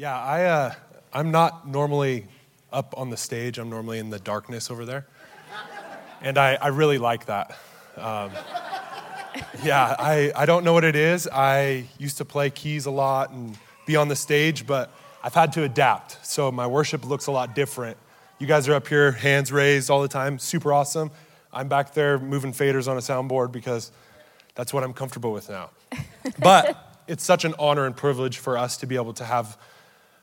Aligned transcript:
Yeah, 0.00 0.18
I, 0.18 0.44
uh, 0.44 0.72
I'm 1.12 1.30
not 1.30 1.68
normally 1.68 2.26
up 2.72 2.94
on 2.96 3.10
the 3.10 3.18
stage. 3.18 3.58
I'm 3.58 3.68
normally 3.68 3.98
in 3.98 4.08
the 4.08 4.18
darkness 4.18 4.70
over 4.70 4.86
there. 4.86 5.06
And 6.22 6.38
I, 6.38 6.54
I 6.54 6.68
really 6.68 6.96
like 6.96 7.26
that. 7.26 7.54
Um, 7.98 8.30
yeah, 9.62 9.94
I, 9.98 10.32
I 10.34 10.46
don't 10.46 10.64
know 10.64 10.72
what 10.72 10.84
it 10.84 10.96
is. 10.96 11.28
I 11.28 11.84
used 11.98 12.16
to 12.16 12.24
play 12.24 12.48
keys 12.48 12.86
a 12.86 12.90
lot 12.90 13.30
and 13.32 13.58
be 13.84 13.94
on 13.94 14.08
the 14.08 14.16
stage, 14.16 14.66
but 14.66 14.90
I've 15.22 15.34
had 15.34 15.52
to 15.52 15.64
adapt. 15.64 16.24
So 16.24 16.50
my 16.50 16.66
worship 16.66 17.04
looks 17.04 17.26
a 17.26 17.32
lot 17.32 17.54
different. 17.54 17.98
You 18.38 18.46
guys 18.46 18.68
are 18.68 18.74
up 18.76 18.88
here, 18.88 19.12
hands 19.12 19.52
raised 19.52 19.90
all 19.90 20.00
the 20.00 20.08
time, 20.08 20.38
super 20.38 20.72
awesome. 20.72 21.10
I'm 21.52 21.68
back 21.68 21.92
there 21.92 22.18
moving 22.18 22.54
faders 22.54 22.88
on 22.88 22.96
a 22.96 23.00
soundboard 23.00 23.52
because 23.52 23.92
that's 24.54 24.72
what 24.72 24.82
I'm 24.82 24.94
comfortable 24.94 25.34
with 25.34 25.50
now. 25.50 25.68
But 26.38 27.02
it's 27.06 27.22
such 27.22 27.44
an 27.44 27.54
honor 27.58 27.84
and 27.84 27.94
privilege 27.94 28.38
for 28.38 28.56
us 28.56 28.78
to 28.78 28.86
be 28.86 28.96
able 28.96 29.12
to 29.14 29.26
have 29.26 29.58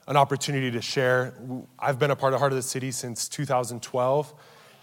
an 0.08 0.16
opportunity 0.16 0.72
to 0.72 0.82
share. 0.82 1.34
I've 1.78 2.00
been 2.00 2.12
a 2.12 2.16
part 2.16 2.34
of 2.34 2.40
Heart 2.40 2.54
of 2.54 2.56
the 2.56 2.62
City 2.62 2.92
since 2.92 3.28
2012, 3.28 4.34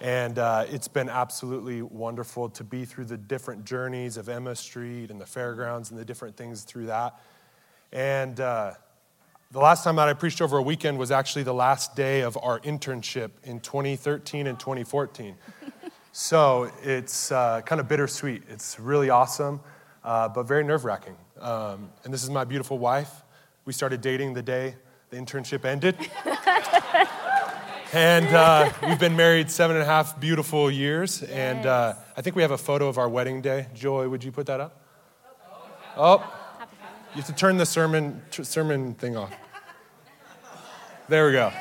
and 0.03 0.39
uh, 0.39 0.67
it's 0.69 0.87
been 0.87 1.09
absolutely 1.09 1.81
wonderful 1.81 2.51
to 2.51 2.63
be 2.63 2.85
through 2.85 3.07
the 3.07 3.17
different 3.17 3.65
journeys 3.65 4.19
of 4.19 4.29
Emma 4.29 4.55
Street 4.55 5.11
and 5.11 5.19
the 5.19 5.25
fairgrounds 5.25 5.91
and 5.91 5.99
the 5.99 6.05
different 6.05 6.37
things 6.37 6.63
through 6.63 6.87
that. 6.87 7.19
And 7.91 8.39
uh, 8.39 8.75
the 9.51 9.61
last 9.61 9.83
time 9.83 9.97
that 9.97 10.09
I 10.09 10.13
preached 10.13 10.43
over 10.43 10.59
a 10.59 10.63
weekend 10.63 10.99
was 10.99 11.11
actually 11.11 11.45
the 11.45 11.55
last 11.55 11.97
day 11.97 12.21
of 12.21 12.37
our 12.43 12.61
internship 12.61 13.31
in 13.45 13.61
2013 13.61 14.47
and 14.47 14.61
2014. 14.61 15.37
so 16.13 16.71
it's 16.83 17.33
uh, 17.33 17.63
kind 17.63 17.81
of 17.81 17.89
bittersweet. 17.89 18.43
It's 18.51 18.79
really 18.79 19.09
awesome, 19.09 19.61
uh, 20.03 20.29
but 20.29 20.43
very 20.43 20.65
nerve 20.65 20.85
wracking. 20.85 21.17
Um, 21.41 21.89
and 22.05 22.13
this 22.13 22.23
is 22.23 22.29
my 22.29 22.45
beautiful 22.45 22.79
wife. 22.79 23.23
We 23.65 23.73
started 23.73 24.03
dating 24.03 24.35
the 24.35 24.43
day 24.43 24.75
the 25.15 25.21
internship 25.21 25.65
ended. 25.65 25.97
and 27.93 28.27
uh, 28.27 28.71
we've 28.87 28.99
been 28.99 29.17
married 29.17 29.51
seven 29.51 29.77
and 29.77 29.83
a 29.83 29.87
half 29.87 30.19
beautiful 30.19 30.71
years. 30.71 31.23
Yes. 31.23 31.31
And 31.31 31.67
uh, 31.67 31.95
I 32.17 32.23
think 32.23 32.35
we 32.35 32.43
have 32.43 32.51
a 32.51 32.59
photo 32.59 32.89
of 32.89 32.99
our 32.99 33.09
wedding 33.09 33.41
day. 33.41 33.69
Joy, 33.75 34.09
would 34.09 34.25
you 34.25 34.33
put 34.33 34.47
that 34.47 34.61
up? 34.61 34.81
Oh, 35.97 36.19
you 37.15 37.23
have 37.23 37.27
to 37.27 37.33
turn 37.33 37.59
the 37.59 37.67
sermon, 37.67 38.23
t- 38.33 38.43
sermon 38.43 38.95
thing 38.95 39.17
off. 39.17 39.33
There 41.09 41.27
we 41.27 41.33
go. 41.33 41.53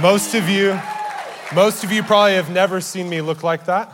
Most 0.00 0.34
of 0.34 0.48
you, 0.48 0.78
most 1.52 1.82
of 1.82 1.90
you 1.90 2.04
probably 2.04 2.34
have 2.34 2.50
never 2.50 2.80
seen 2.80 3.08
me 3.08 3.20
look 3.20 3.42
like 3.42 3.64
that. 3.64 3.92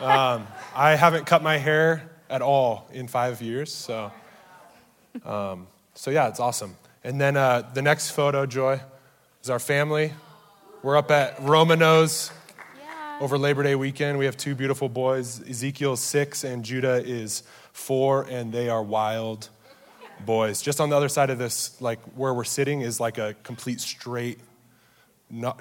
Um, 0.00 0.46
I 0.74 0.94
haven't 0.94 1.26
cut 1.26 1.42
my 1.42 1.56
hair 1.56 2.08
at 2.30 2.42
all 2.42 2.86
in 2.92 3.08
five 3.08 3.42
years, 3.42 3.72
so 3.72 4.12
um, 5.24 5.66
so 5.96 6.10
yeah, 6.10 6.28
it's 6.28 6.40
awesome. 6.40 6.76
And 7.02 7.20
then 7.20 7.36
uh, 7.36 7.68
the 7.72 7.82
next 7.82 8.10
photo, 8.10 8.44
Joy, 8.46 8.80
is 9.42 9.48
our 9.48 9.58
family. 9.58 10.12
We're 10.82 10.96
up 10.96 11.10
at 11.10 11.42
Romano's 11.42 12.30
yeah. 12.78 13.18
over 13.20 13.38
Labor 13.38 13.62
Day 13.62 13.74
weekend. 13.74 14.18
We 14.18 14.26
have 14.26 14.36
two 14.36 14.54
beautiful 14.54 14.90
boys. 14.90 15.40
Ezekiel 15.48 15.94
is 15.94 16.00
six 16.00 16.44
and 16.44 16.64
Judah 16.64 17.02
is 17.02 17.42
four, 17.72 18.26
and 18.28 18.52
they 18.52 18.68
are 18.68 18.82
wild 18.82 19.48
boys. 20.20 20.60
Just 20.60 20.80
on 20.80 20.90
the 20.90 20.96
other 20.96 21.08
side 21.08 21.30
of 21.30 21.38
this, 21.38 21.80
like 21.80 21.98
where 22.14 22.34
we're 22.34 22.44
sitting, 22.44 22.82
is 22.82 23.00
like 23.00 23.16
a 23.16 23.34
complete 23.42 23.80
straight 23.80 24.38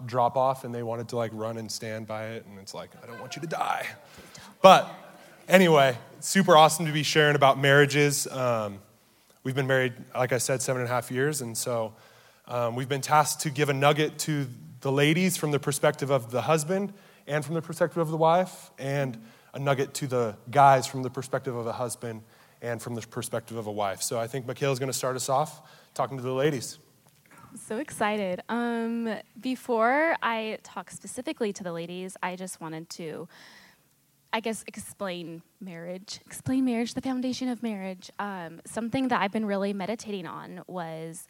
drop 0.05 0.35
off, 0.35 0.65
and 0.65 0.75
they 0.75 0.83
wanted 0.83 1.07
to 1.09 1.15
like 1.15 1.31
run 1.33 1.57
and 1.57 1.71
stand 1.71 2.07
by 2.07 2.25
it, 2.27 2.45
and 2.45 2.59
it's 2.59 2.73
like, 2.73 2.89
I 3.01 3.07
don't 3.07 3.21
want 3.21 3.37
you 3.37 3.41
to 3.41 3.47
die. 3.47 3.87
But 4.61 4.93
anyway, 5.47 5.97
super 6.19 6.57
awesome 6.57 6.85
to 6.87 6.91
be 6.91 7.03
sharing 7.03 7.37
about 7.37 7.57
marriages. 7.57 8.27
Um, 8.27 8.79
We've 9.45 9.53
been 9.53 9.67
married, 9.67 9.93
like 10.15 10.33
I 10.33 10.39
said, 10.39 10.63
seven 10.63 10.81
and 10.81 10.89
a 10.89 10.91
half 10.91 11.11
years, 11.11 11.41
and 11.41 11.55
so 11.55 11.93
um, 12.47 12.75
we've 12.75 12.89
been 12.89 13.01
tasked 13.01 13.41
to 13.41 13.51
give 13.51 13.69
a 13.69 13.73
nugget 13.73 14.17
to 14.21 14.47
the 14.81 14.91
ladies 14.91 15.37
from 15.37 15.51
the 15.51 15.59
perspective 15.59 16.09
of 16.09 16.31
the 16.31 16.41
husband 16.41 16.91
and 17.27 17.45
from 17.45 17.53
the 17.53 17.61
perspective 17.61 17.99
of 17.99 18.09
the 18.09 18.17
wife, 18.17 18.71
and 18.79 19.21
a 19.53 19.59
nugget 19.59 19.93
to 19.93 20.07
the 20.07 20.35
guys 20.49 20.87
from 20.87 21.03
the 21.03 21.11
perspective 21.11 21.55
of 21.55 21.67
a 21.67 21.73
husband 21.73 22.23
and 22.63 22.81
from 22.81 22.95
the 22.95 23.01
perspective 23.01 23.55
of 23.55 23.67
a 23.67 23.71
wife. 23.71 24.01
So 24.01 24.19
I 24.19 24.25
think 24.25 24.47
Mikaylah 24.47 24.73
is 24.73 24.79
going 24.79 24.91
to 24.91 24.97
start 24.97 25.15
us 25.15 25.29
off 25.29 25.61
talking 25.93 26.17
to 26.17 26.23
the 26.23 26.33
ladies. 26.33 26.79
So 27.67 27.77
excited. 27.77 28.41
Um, 28.49 29.15
before 29.39 30.15
I 30.23 30.57
talk 30.63 30.89
specifically 30.89 31.53
to 31.53 31.63
the 31.63 31.71
ladies, 31.71 32.17
I 32.23 32.35
just 32.35 32.59
wanted 32.59 32.89
to 32.89 33.27
I 34.35 34.41
guess, 34.41 34.65
explain 34.67 35.43
marriage, 35.61 36.19
explain 36.25 36.65
marriage, 36.65 36.93
the 36.93 36.99
foundation 36.99 37.47
of 37.47 37.63
marriage. 37.63 38.11
Um, 38.19 38.59
something 38.65 39.07
that 39.07 39.21
I've 39.21 39.31
been 39.31 39.45
really 39.45 39.71
meditating 39.71 40.27
on 40.27 40.61
was 40.67 41.25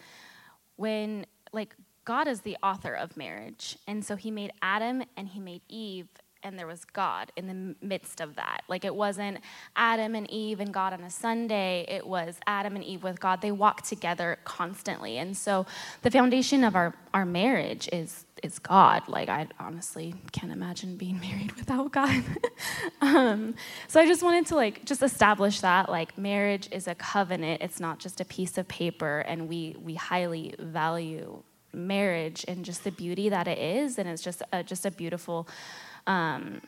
when, 0.76 1.28
like, 1.54 1.76
God 2.04 2.28
is 2.28 2.42
the 2.42 2.58
author 2.64 2.96
of 2.96 3.16
marriage. 3.16 3.78
And 3.88 4.04
so 4.04 4.16
he 4.16 4.32
made 4.32 4.52
Adam 4.64 5.04
and 5.16 5.28
he 5.28 5.40
made 5.40 5.62
Eve 5.70 6.08
and 6.45 6.57
there 6.57 6.67
was 6.67 6.85
God 6.85 7.31
in 7.35 7.47
the 7.47 7.75
midst 7.85 8.22
of 8.22 8.35
that. 8.35 8.61
Like 8.69 8.85
it 8.85 8.95
wasn't 8.95 9.39
Adam 9.75 10.16
and 10.16 10.29
Eve 10.29 10.59
and 10.59 10.73
God 10.73 10.94
on 10.94 11.01
a 11.01 11.09
Sunday, 11.09 11.85
it 11.89 12.06
was 12.06 12.38
Adam 12.45 12.75
and 12.75 12.85
Eve 12.85 13.03
with 13.03 13.19
God. 13.19 13.41
They 13.41 13.51
walked 13.51 13.85
together 13.85 14.38
constantly. 14.45 15.17
And 15.17 15.35
so 15.35 15.66
the 16.03 16.11
foundation 16.11 16.63
of 16.63 16.75
our, 16.75 16.94
our 17.13 17.25
marriage 17.25 17.89
is 17.91 18.25
is 18.44 18.59
God. 18.59 19.07
Like 19.07 19.28
I 19.28 19.47
honestly 19.59 20.13
can't 20.31 20.51
imagine 20.51 20.97
being 20.97 21.19
married 21.28 21.53
without 21.53 21.91
God. 21.91 22.23
um, 23.01 23.56
so 23.88 24.00
I 24.00 24.06
just 24.06 24.22
wanted 24.22 24.45
to 24.47 24.56
like 24.56 24.85
just 24.85 25.01
establish 25.01 25.62
that 25.62 25.89
like 25.89 26.17
marriage 26.17 26.69
is 26.72 26.88
a 26.88 26.95
covenant. 26.95 27.62
It's 27.62 27.79
not 27.79 27.97
just 27.97 28.22
a 28.22 28.25
piece 28.25 28.57
of 28.57 28.67
paper, 28.67 29.19
and 29.19 29.50
we 29.50 29.75
we 29.81 29.95
highly 29.95 30.53
value 30.59 31.41
marriage 31.73 32.45
and 32.47 32.63
just 32.63 32.83
the 32.83 32.91
beauty 32.91 33.29
that 33.29 33.47
it 33.47 33.57
is, 33.57 33.97
and 33.97 34.07
it's 34.07 34.22
just 34.22 34.41
a, 34.51 34.63
just 34.63 34.85
a 34.85 34.91
beautiful 34.91 35.47
um, 36.08 36.62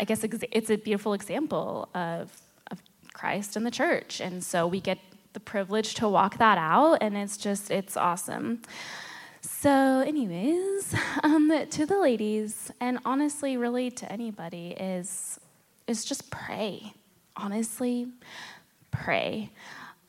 I 0.00 0.04
guess 0.04 0.24
it's 0.24 0.70
a 0.70 0.76
beautiful 0.76 1.14
example 1.14 1.88
of, 1.94 2.32
of 2.70 2.82
Christ 3.12 3.56
and 3.56 3.64
the 3.64 3.70
church. 3.70 4.20
And 4.20 4.42
so 4.42 4.66
we 4.66 4.80
get 4.80 4.98
the 5.32 5.40
privilege 5.40 5.94
to 5.94 6.08
walk 6.08 6.38
that 6.38 6.58
out, 6.58 6.98
and 7.00 7.16
it's 7.16 7.36
just, 7.36 7.70
it's 7.70 7.96
awesome. 7.96 8.62
So, 9.40 10.00
anyways, 10.06 10.94
um, 11.22 11.66
to 11.70 11.86
the 11.86 11.98
ladies, 11.98 12.70
and 12.80 12.98
honestly, 13.04 13.56
really 13.56 13.90
to 13.92 14.10
anybody, 14.10 14.68
is 14.78 15.38
is 15.86 16.04
just 16.04 16.30
pray. 16.30 16.94
Honestly, 17.36 18.06
pray. 18.90 19.50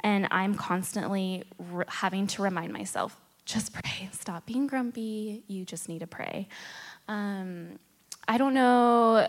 And 0.02 0.28
I'm 0.32 0.56
constantly 0.56 1.44
re- 1.58 1.86
having 1.88 2.28
to 2.28 2.44
remind 2.44 2.72
myself, 2.72 3.20
just 3.46 3.74
pray. 3.74 4.10
Stop 4.14 4.46
being 4.46 4.68
grumpy. 4.68 5.44
You 5.48 5.66
just 5.66 5.90
need 5.90 6.00
to 6.00 6.08
pray. 6.08 6.48
Um, 7.08 7.80
I 8.28 8.38
don't 8.38 8.54
know. 8.54 9.28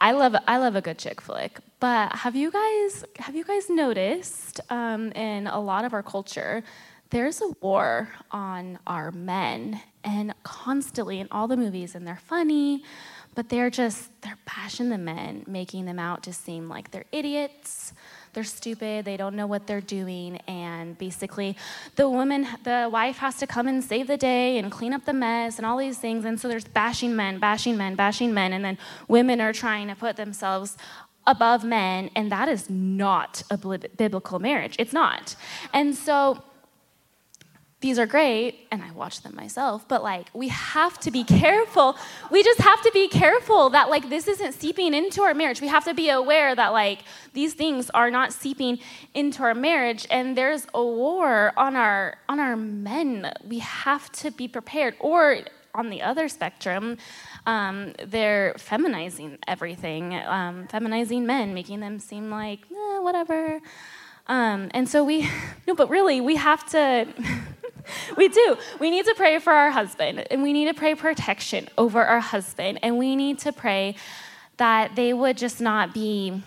I 0.00 0.12
love 0.12 0.36
I 0.46 0.58
love 0.58 0.76
a 0.76 0.80
good 0.80 0.98
chick 0.98 1.20
flick, 1.20 1.58
but 1.80 2.12
have 2.12 2.36
you 2.36 2.50
guys 2.50 3.04
have 3.18 3.34
you 3.34 3.44
guys 3.44 3.70
noticed 3.70 4.60
um, 4.68 5.12
in 5.12 5.46
a 5.46 5.60
lot 5.60 5.84
of 5.84 5.94
our 5.94 6.02
culture, 6.02 6.62
there's 7.10 7.40
a 7.40 7.48
war 7.60 8.10
on 8.30 8.78
our 8.86 9.10
men, 9.12 9.80
and 10.04 10.34
constantly 10.42 11.20
in 11.20 11.28
all 11.30 11.48
the 11.48 11.56
movies, 11.56 11.94
and 11.94 12.06
they're 12.06 12.20
funny, 12.26 12.82
but 13.34 13.48
they're 13.48 13.70
just 13.70 14.10
they're 14.22 14.38
bashing 14.44 14.90
the 14.90 14.98
men, 14.98 15.44
making 15.46 15.86
them 15.86 15.98
out 15.98 16.22
to 16.24 16.32
seem 16.32 16.68
like 16.68 16.90
they're 16.90 17.06
idiots 17.12 17.94
they're 18.36 18.44
stupid, 18.44 19.04
they 19.04 19.16
don't 19.16 19.34
know 19.34 19.48
what 19.48 19.66
they're 19.66 19.80
doing, 19.80 20.36
and 20.46 20.96
basically 20.98 21.56
the 21.96 22.08
woman, 22.08 22.46
the 22.62 22.88
wife 22.92 23.16
has 23.16 23.38
to 23.38 23.46
come 23.46 23.66
and 23.66 23.82
save 23.82 24.06
the 24.06 24.16
day 24.16 24.58
and 24.58 24.70
clean 24.70 24.92
up 24.92 25.04
the 25.06 25.12
mess 25.12 25.56
and 25.56 25.66
all 25.66 25.78
these 25.78 25.98
things. 25.98 26.24
And 26.24 26.38
so 26.38 26.46
there's 26.46 26.66
bashing 26.66 27.16
men, 27.16 27.38
bashing 27.38 27.76
men, 27.76 27.94
bashing 27.94 28.32
men, 28.32 28.52
and 28.52 28.64
then 28.64 28.76
women 29.08 29.40
are 29.40 29.52
trying 29.52 29.88
to 29.88 29.96
put 29.96 30.16
themselves 30.16 30.76
above 31.26 31.64
men, 31.64 32.10
and 32.14 32.30
that 32.30 32.48
is 32.48 32.70
not 32.70 33.42
a 33.50 33.56
biblical 33.56 34.38
marriage. 34.38 34.76
It's 34.78 34.92
not. 34.92 35.34
And 35.72 35.94
so 35.94 36.44
these 37.86 37.98
are 37.98 38.06
great 38.06 38.52
and 38.72 38.82
i 38.82 38.90
watch 38.92 39.16
them 39.22 39.34
myself 39.34 39.78
but 39.88 40.02
like 40.02 40.26
we 40.34 40.48
have 40.48 40.98
to 41.00 41.10
be 41.10 41.24
careful. 41.24 41.96
We 42.30 42.42
just 42.42 42.60
have 42.60 42.82
to 42.82 42.90
be 42.92 43.08
careful 43.08 43.70
that 43.70 43.88
like 43.88 44.08
this 44.08 44.28
isn't 44.28 44.52
seeping 44.52 44.94
into 44.94 45.22
our 45.22 45.34
marriage. 45.34 45.60
We 45.60 45.68
have 45.68 45.84
to 45.84 45.94
be 45.94 46.10
aware 46.10 46.54
that 46.54 46.72
like 46.72 47.00
these 47.32 47.54
things 47.54 47.90
are 47.90 48.10
not 48.10 48.32
seeping 48.32 48.78
into 49.14 49.42
our 49.42 49.54
marriage 49.54 50.06
and 50.10 50.36
there's 50.36 50.66
a 50.74 50.84
war 50.84 51.52
on 51.56 51.76
our 51.76 52.16
on 52.28 52.40
our 52.40 52.56
men. 52.56 53.32
We 53.46 53.60
have 53.60 54.10
to 54.12 54.30
be 54.30 54.48
prepared. 54.48 54.94
Or 55.00 55.38
on 55.74 55.90
the 55.90 56.00
other 56.00 56.26
spectrum 56.26 56.96
um, 57.44 57.92
they're 58.06 58.54
feminizing 58.56 59.36
everything 59.46 60.14
um, 60.14 60.66
feminizing 60.68 61.26
men 61.26 61.52
making 61.52 61.80
them 61.80 61.98
seem 61.98 62.30
like 62.30 62.60
eh, 62.70 62.98
whatever. 63.00 63.60
Um, 64.26 64.70
and 64.72 64.88
so 64.88 65.04
we 65.04 65.28
no 65.66 65.74
but 65.74 65.88
really 65.90 66.20
we 66.20 66.36
have 66.36 66.68
to 66.70 67.06
we 68.16 68.28
do. 68.28 68.56
We 68.80 68.90
need 68.90 69.04
to 69.06 69.14
pray 69.16 69.38
for 69.38 69.52
our 69.52 69.70
husband, 69.70 70.26
and 70.30 70.42
we 70.42 70.52
need 70.52 70.66
to 70.66 70.74
pray 70.74 70.94
protection 70.94 71.68
over 71.76 72.02
our 72.02 72.20
husband, 72.20 72.78
and 72.82 72.98
we 72.98 73.16
need 73.16 73.38
to 73.40 73.52
pray 73.52 73.96
that 74.56 74.96
they 74.96 75.12
would 75.12 75.36
just 75.36 75.60
not 75.60 75.92
be 75.92 76.42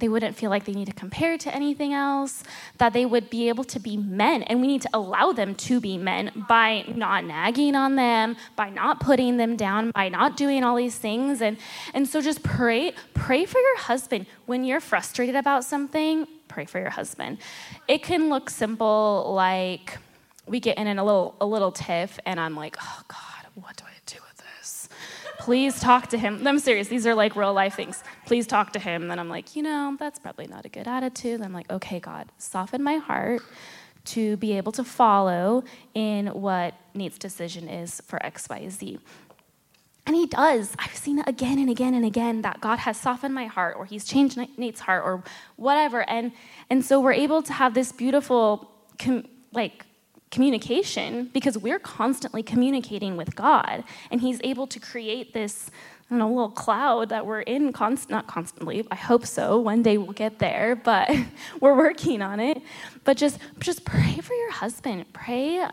they 0.00 0.08
wouldn't 0.08 0.36
feel 0.36 0.50
like 0.50 0.64
they 0.64 0.72
need 0.72 0.88
to 0.88 0.92
compare 0.92 1.38
to 1.38 1.54
anything 1.54 1.94
else, 1.94 2.42
that 2.78 2.92
they 2.92 3.06
would 3.06 3.30
be 3.30 3.48
able 3.48 3.64
to 3.64 3.78
be 3.78 3.96
men. 3.96 4.42
And 4.42 4.60
we 4.60 4.66
need 4.66 4.82
to 4.82 4.88
allow 4.92 5.32
them 5.32 5.54
to 5.54 5.80
be 5.80 5.96
men 5.96 6.44
by 6.48 6.84
not 6.88 7.24
nagging 7.24 7.76
on 7.76 7.94
them, 7.94 8.36
by 8.56 8.70
not 8.70 9.00
putting 9.00 9.36
them 9.36 9.56
down, 9.56 9.92
by 9.92 10.08
not 10.08 10.36
doing 10.36 10.64
all 10.64 10.76
these 10.76 10.98
things. 10.98 11.40
And, 11.40 11.56
and 11.94 12.08
so 12.08 12.20
just 12.20 12.42
pray, 12.42 12.92
pray 13.14 13.46
for 13.46 13.58
your 13.58 13.78
husband. 13.78 14.26
When 14.46 14.64
you're 14.64 14.80
frustrated 14.80 15.36
about 15.36 15.64
something, 15.64 16.26
pray 16.48 16.64
for 16.64 16.80
your 16.80 16.90
husband. 16.90 17.38
It 17.86 18.02
can 18.02 18.28
look 18.28 18.50
simple 18.50 19.32
like 19.34 19.98
we 20.46 20.60
get 20.60 20.78
in 20.78 20.86
a 20.86 21.04
little 21.04 21.36
a 21.40 21.46
little 21.46 21.72
tiff 21.72 22.18
and 22.26 22.38
I'm 22.38 22.56
like, 22.56 22.76
oh 22.80 23.00
God, 23.08 23.50
what 23.54 23.76
do 23.76 23.84
I 23.84 23.94
do 24.06 24.18
with 24.26 24.44
this? 24.58 24.88
Please 25.38 25.80
talk 25.80 26.08
to 26.08 26.18
him. 26.18 26.46
I'm 26.46 26.58
serious. 26.58 26.88
These 26.88 27.06
are 27.06 27.14
like 27.14 27.36
real 27.36 27.52
life 27.52 27.74
things. 27.74 28.02
Please 28.26 28.46
talk 28.46 28.72
to 28.72 28.78
him. 28.78 29.08
Then 29.08 29.18
I'm 29.18 29.28
like, 29.28 29.56
you 29.56 29.62
know, 29.62 29.96
that's 29.98 30.18
probably 30.18 30.46
not 30.46 30.64
a 30.64 30.68
good 30.68 30.86
attitude. 30.86 31.40
I'm 31.40 31.52
like, 31.52 31.70
okay, 31.70 32.00
God, 32.00 32.30
soften 32.38 32.82
my 32.82 32.96
heart 32.96 33.42
to 34.06 34.36
be 34.36 34.52
able 34.52 34.72
to 34.72 34.84
follow 34.84 35.64
in 35.94 36.26
what 36.28 36.74
Nate's 36.92 37.18
decision 37.18 37.68
is 37.68 38.00
for 38.02 38.24
X, 38.24 38.48
Y, 38.48 38.68
Z. 38.68 38.98
And 40.06 40.14
he 40.14 40.26
does. 40.26 40.74
I've 40.78 40.94
seen 40.94 41.18
it 41.18 41.26
again 41.26 41.58
and 41.58 41.70
again 41.70 41.94
and 41.94 42.04
again 42.04 42.42
that 42.42 42.60
God 42.60 42.80
has 42.80 42.98
softened 42.98 43.34
my 43.34 43.46
heart 43.46 43.76
or 43.78 43.86
he's 43.86 44.04
changed 44.04 44.38
Nate's 44.58 44.80
heart 44.80 45.02
or 45.04 45.22
whatever. 45.56 46.08
And, 46.08 46.32
and 46.68 46.84
so 46.84 47.00
we're 47.00 47.14
able 47.14 47.42
to 47.42 47.52
have 47.54 47.72
this 47.72 47.90
beautiful, 47.90 48.70
com- 48.98 49.26
like, 49.52 49.86
communication 50.34 51.30
because 51.32 51.56
we're 51.56 51.78
constantly 51.78 52.42
communicating 52.42 53.16
with 53.16 53.36
God. 53.36 53.84
And 54.10 54.20
He's 54.20 54.40
able 54.42 54.66
to 54.66 54.80
create 54.80 55.32
this, 55.32 55.70
I 56.10 56.16
little 56.16 56.50
cloud 56.50 57.10
that 57.10 57.24
we're 57.24 57.40
in, 57.40 57.72
const- 57.72 58.10
not 58.10 58.26
constantly, 58.26 58.84
I 58.90 58.96
hope 58.96 59.26
so. 59.26 59.60
One 59.60 59.82
day 59.82 59.96
we'll 59.96 60.12
get 60.12 60.40
there, 60.40 60.74
but 60.74 61.08
we're 61.60 61.76
working 61.76 62.20
on 62.20 62.40
it. 62.40 62.60
But 63.04 63.16
just, 63.16 63.38
just 63.60 63.84
pray 63.84 64.18
for 64.18 64.34
your 64.34 64.50
husband. 64.50 65.06
Pray. 65.12 65.66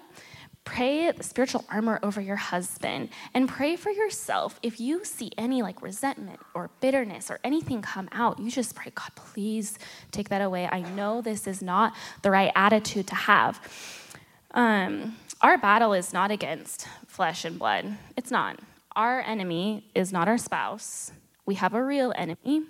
Pray 0.63 1.11
the 1.11 1.23
spiritual 1.23 1.65
armor 1.69 1.99
over 2.03 2.21
your 2.21 2.35
husband 2.35 3.09
and 3.33 3.49
pray 3.49 3.75
for 3.75 3.89
yourself. 3.89 4.59
If 4.61 4.79
you 4.79 5.03
see 5.03 5.31
any 5.35 5.63
like 5.63 5.81
resentment 5.81 6.39
or 6.53 6.69
bitterness 6.81 7.31
or 7.31 7.39
anything 7.43 7.81
come 7.81 8.07
out, 8.11 8.37
you 8.37 8.51
just 8.51 8.75
pray, 8.75 8.91
God, 8.93 9.09
please 9.15 9.79
take 10.11 10.29
that 10.29 10.39
away. 10.39 10.69
I 10.71 10.81
know 10.81 11.19
this 11.21 11.47
is 11.47 11.63
not 11.63 11.95
the 12.21 12.29
right 12.29 12.51
attitude 12.55 13.07
to 13.07 13.15
have. 13.15 13.59
Um, 14.53 15.17
our 15.41 15.57
battle 15.57 15.93
is 15.93 16.13
not 16.13 16.31
against 16.31 16.87
flesh 17.07 17.45
and 17.45 17.57
blood. 17.57 17.97
It's 18.17 18.31
not. 18.31 18.59
Our 18.95 19.21
enemy 19.21 19.85
is 19.95 20.11
not 20.11 20.27
our 20.27 20.37
spouse. 20.37 21.11
We 21.45 21.55
have 21.55 21.73
a 21.73 21.83
real 21.83 22.13
enemy, 22.15 22.63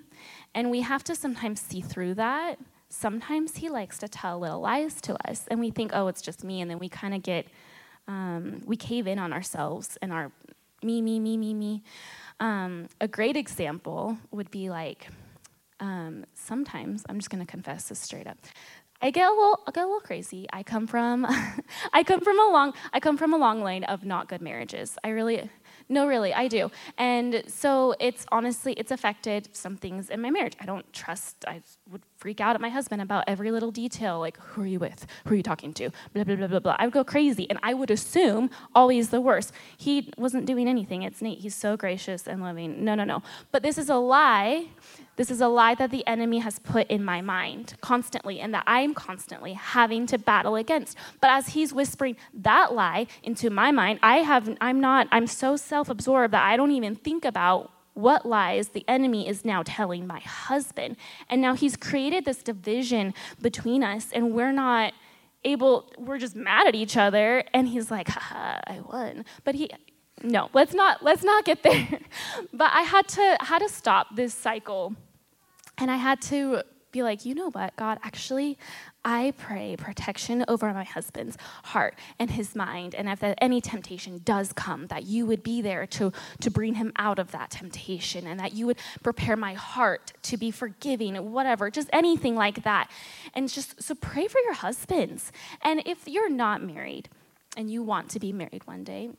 and 0.54 0.69
we 0.69 0.81
have 0.81 1.04
to 1.06 1.16
sometimes 1.16 1.60
see 1.60 1.81
through 1.81 2.16
that. 2.16 2.60
Sometimes 2.89 3.57
he 3.57 3.69
likes 3.69 3.98
to 4.00 4.07
tell 4.07 4.39
little 4.39 4.62
lies 4.62 5.01
to 5.01 5.16
us, 5.30 5.45
and 5.50 5.60
we 5.60 5.72
think, 5.72 5.92
oh, 5.94 6.07
it's 6.07 6.22
just 6.22 6.44
me, 6.44 6.62
and 6.62 6.69
then 6.69 6.80
we 6.80 6.89
kind 6.89 7.13
of 7.13 7.24
get, 7.24 7.48
um, 8.07 8.62
we 8.66 8.75
cave 8.75 9.07
in 9.07 9.18
on 9.18 9.34
ourselves 9.34 9.98
and 10.01 10.13
our 10.13 10.31
me, 10.84 11.01
me, 11.01 11.19
me, 11.19 11.38
me, 11.38 11.54
me. 11.54 11.84
Um, 12.39 12.88
a 13.00 13.07
great 13.07 13.38
example 13.38 14.18
would 14.31 14.50
be 14.50 14.69
like, 14.69 15.07
um, 15.80 16.25
sometimes, 16.34 17.04
I'm 17.10 17.18
just 17.18 17.30
going 17.30 17.45
to 17.45 17.50
confess 17.50 17.89
this 17.89 18.00
straight 18.00 18.27
up. 18.27 18.38
I 19.03 19.09
get 19.09 19.27
a 19.27 19.31
little, 19.31 19.59
I 19.65 19.71
get 19.71 19.83
a 19.83 19.88
little 19.88 20.00
crazy. 20.00 20.48
I 20.53 20.62
come 20.62 20.86
from, 20.86 21.25
I 21.94 22.03
come 22.03 22.21
from 22.21 22.39
a 22.39 22.50
long, 22.50 22.74
I 22.94 23.00
come 23.00 23.18
from 23.18 23.33
a 23.33 23.38
long 23.38 23.62
line 23.63 23.83
of 23.86 24.06
not 24.06 24.30
good 24.30 24.42
marriages. 24.42 24.98
I 25.03 25.09
really, 25.09 25.50
no, 25.89 26.07
really, 26.07 26.33
I 26.33 26.48
do. 26.48 26.71
And 27.00 27.44
so 27.48 27.95
it's 28.00 28.25
honestly, 28.31 28.74
it's 28.74 28.92
affected 28.92 29.50
some 29.53 29.75
things 29.75 30.09
in 30.12 30.21
my 30.21 30.30
marriage. 30.30 30.53
I 30.59 30.65
don't 30.65 30.92
trust, 30.94 31.44
I 31.48 31.62
would 31.89 32.03
freak 32.18 32.39
out 32.39 32.53
at 32.56 32.62
my 32.62 32.69
husband 32.69 33.01
about 33.01 33.24
every 33.27 33.50
little 33.50 33.71
detail, 33.71 34.19
like, 34.19 34.38
who 34.38 34.62
are 34.62 34.68
you 34.68 34.80
with? 34.80 35.07
Who 35.25 35.33
are 35.33 35.38
you 35.38 35.44
talking 35.44 35.74
to? 35.74 35.89
Blah, 36.13 36.24
blah, 36.24 36.36
blah, 36.36 36.48
blah, 36.48 36.59
blah. 36.59 36.75
I 36.77 36.86
would 36.86 36.94
go 36.94 37.03
crazy, 37.03 37.50
and 37.50 37.57
I 37.63 37.74
would 37.74 37.89
assume 37.89 38.51
always 38.75 39.09
the 39.09 39.19
worst. 39.19 39.51
He 39.77 40.13
wasn't 40.18 40.45
doing 40.45 40.68
anything. 40.68 41.01
It's 41.01 41.21
Nate. 41.24 41.39
He's 41.39 41.56
so 41.56 41.75
gracious 41.75 42.27
and 42.27 42.42
loving. 42.42 42.86
No, 42.86 42.94
no, 42.94 43.03
no. 43.03 43.24
But 43.51 43.63
this 43.63 43.80
is 43.80 43.89
a 43.89 43.95
lie 43.95 44.68
this 45.16 45.30
is 45.30 45.42
a 45.42 45.48
lie 45.48 45.75
that 45.75 45.92
the 45.92 46.06
enemy 46.08 46.40
has 46.40 46.60
put 46.60 46.88
in 46.88 47.04
my 47.04 47.22
mind 47.22 47.75
constantly 47.81 48.40
and 48.40 48.54
that 48.54 48.63
I'm 48.66 48.94
constantly 48.94 49.54
having 49.54 50.08
to 50.08 50.18
battle 50.18 50.56
against. 50.56 50.98
But 51.19 51.31
as 51.31 51.50
he's 51.50 51.74
whispering 51.74 52.16
that 52.34 52.74
lie 52.74 53.08
into 53.24 53.50
my 53.50 53.72
mind, 53.72 54.00
I 54.02 54.18
have 54.18 54.58
I'm 54.62 54.80
not 54.80 55.08
I'm 55.12 55.28
so 55.28 55.56
self-absorbed 55.56 56.34
that 56.34 56.44
I 56.44 56.58
don't 56.58 56.72
even 56.72 56.96
think 56.96 57.25
about 57.25 57.72
what 57.94 58.25
lies 58.25 58.69
the 58.69 58.86
enemy 58.88 59.28
is 59.28 59.44
now 59.44 59.63
telling 59.66 60.08
my 60.08 60.19
husband. 60.19 60.96
And 61.30 61.42
now 61.42 61.56
he's 61.56 61.75
created 61.75 62.25
this 62.25 62.42
division 62.42 63.13
between 63.42 63.84
us 63.84 64.12
and 64.13 64.34
we're 64.34 64.54
not 64.54 64.94
able 65.44 65.92
we're 65.98 66.19
just 66.19 66.36
mad 66.36 66.68
at 66.68 66.75
each 66.75 66.96
other 66.96 67.44
and 67.54 67.68
he's 67.68 67.90
like 67.90 68.08
haha 68.08 68.60
i 68.68 68.80
won 68.80 69.25
but 69.44 69.56
he 69.56 69.72
no 70.24 70.50
let's 70.54 70.74
not 70.74 71.04
let's 71.04 71.24
not 71.24 71.46
get 71.46 71.64
there 71.64 71.88
but 72.54 72.72
i 72.74 72.82
had 72.82 73.08
to 73.08 73.38
had 73.42 73.60
to 73.60 73.70
stop 73.70 74.16
this 74.16 74.34
cycle 74.34 74.96
and 75.82 75.90
I 75.90 75.96
had 75.96 76.22
to 76.24 76.62
be 76.92 77.02
like, 77.02 77.26
you 77.26 77.34
know 77.34 77.50
what, 77.50 77.76
God, 77.76 77.98
actually, 78.04 78.58
I 79.04 79.34
pray 79.36 79.76
protection 79.78 80.46
over 80.48 80.72
my 80.74 80.84
husband's 80.84 81.38
heart 81.64 81.96
and 82.20 82.30
his 82.30 82.54
mind. 82.54 82.94
And 82.94 83.10
if 83.10 83.24
any 83.40 83.62
temptation 83.62 84.22
does 84.24 84.54
come, 84.54 84.88
that 84.88 85.06
you 85.06 85.26
would 85.26 85.42
be 85.42 85.62
there 85.62 85.88
to, 85.88 86.12
to 86.42 86.52
bring 86.52 86.76
him 86.76 86.92
out 86.98 87.18
of 87.18 87.32
that 87.32 87.50
temptation 87.50 88.28
and 88.28 88.40
that 88.40 88.54
you 88.54 88.68
would 88.68 88.78
prepare 89.02 89.36
my 89.36 89.54
heart 89.54 90.14
to 90.24 90.38
be 90.38 90.52
forgiving, 90.52 91.32
whatever, 91.32 91.72
just 91.72 91.90
anything 91.92 92.36
like 92.36 92.64
that. 92.64 92.92
And 93.34 93.50
just 93.50 93.82
so 93.82 93.96
pray 93.96 94.28
for 94.28 94.40
your 94.42 94.54
husbands. 94.54 95.32
And 95.64 95.82
if 95.88 96.08
you're 96.08 96.30
not 96.30 96.62
married 96.62 97.10
and 97.58 97.72
you 97.72 97.82
want 97.82 98.10
to 98.10 98.20
be 98.20 98.32
married 98.32 98.68
one 98.68 98.84
day, 98.84 99.10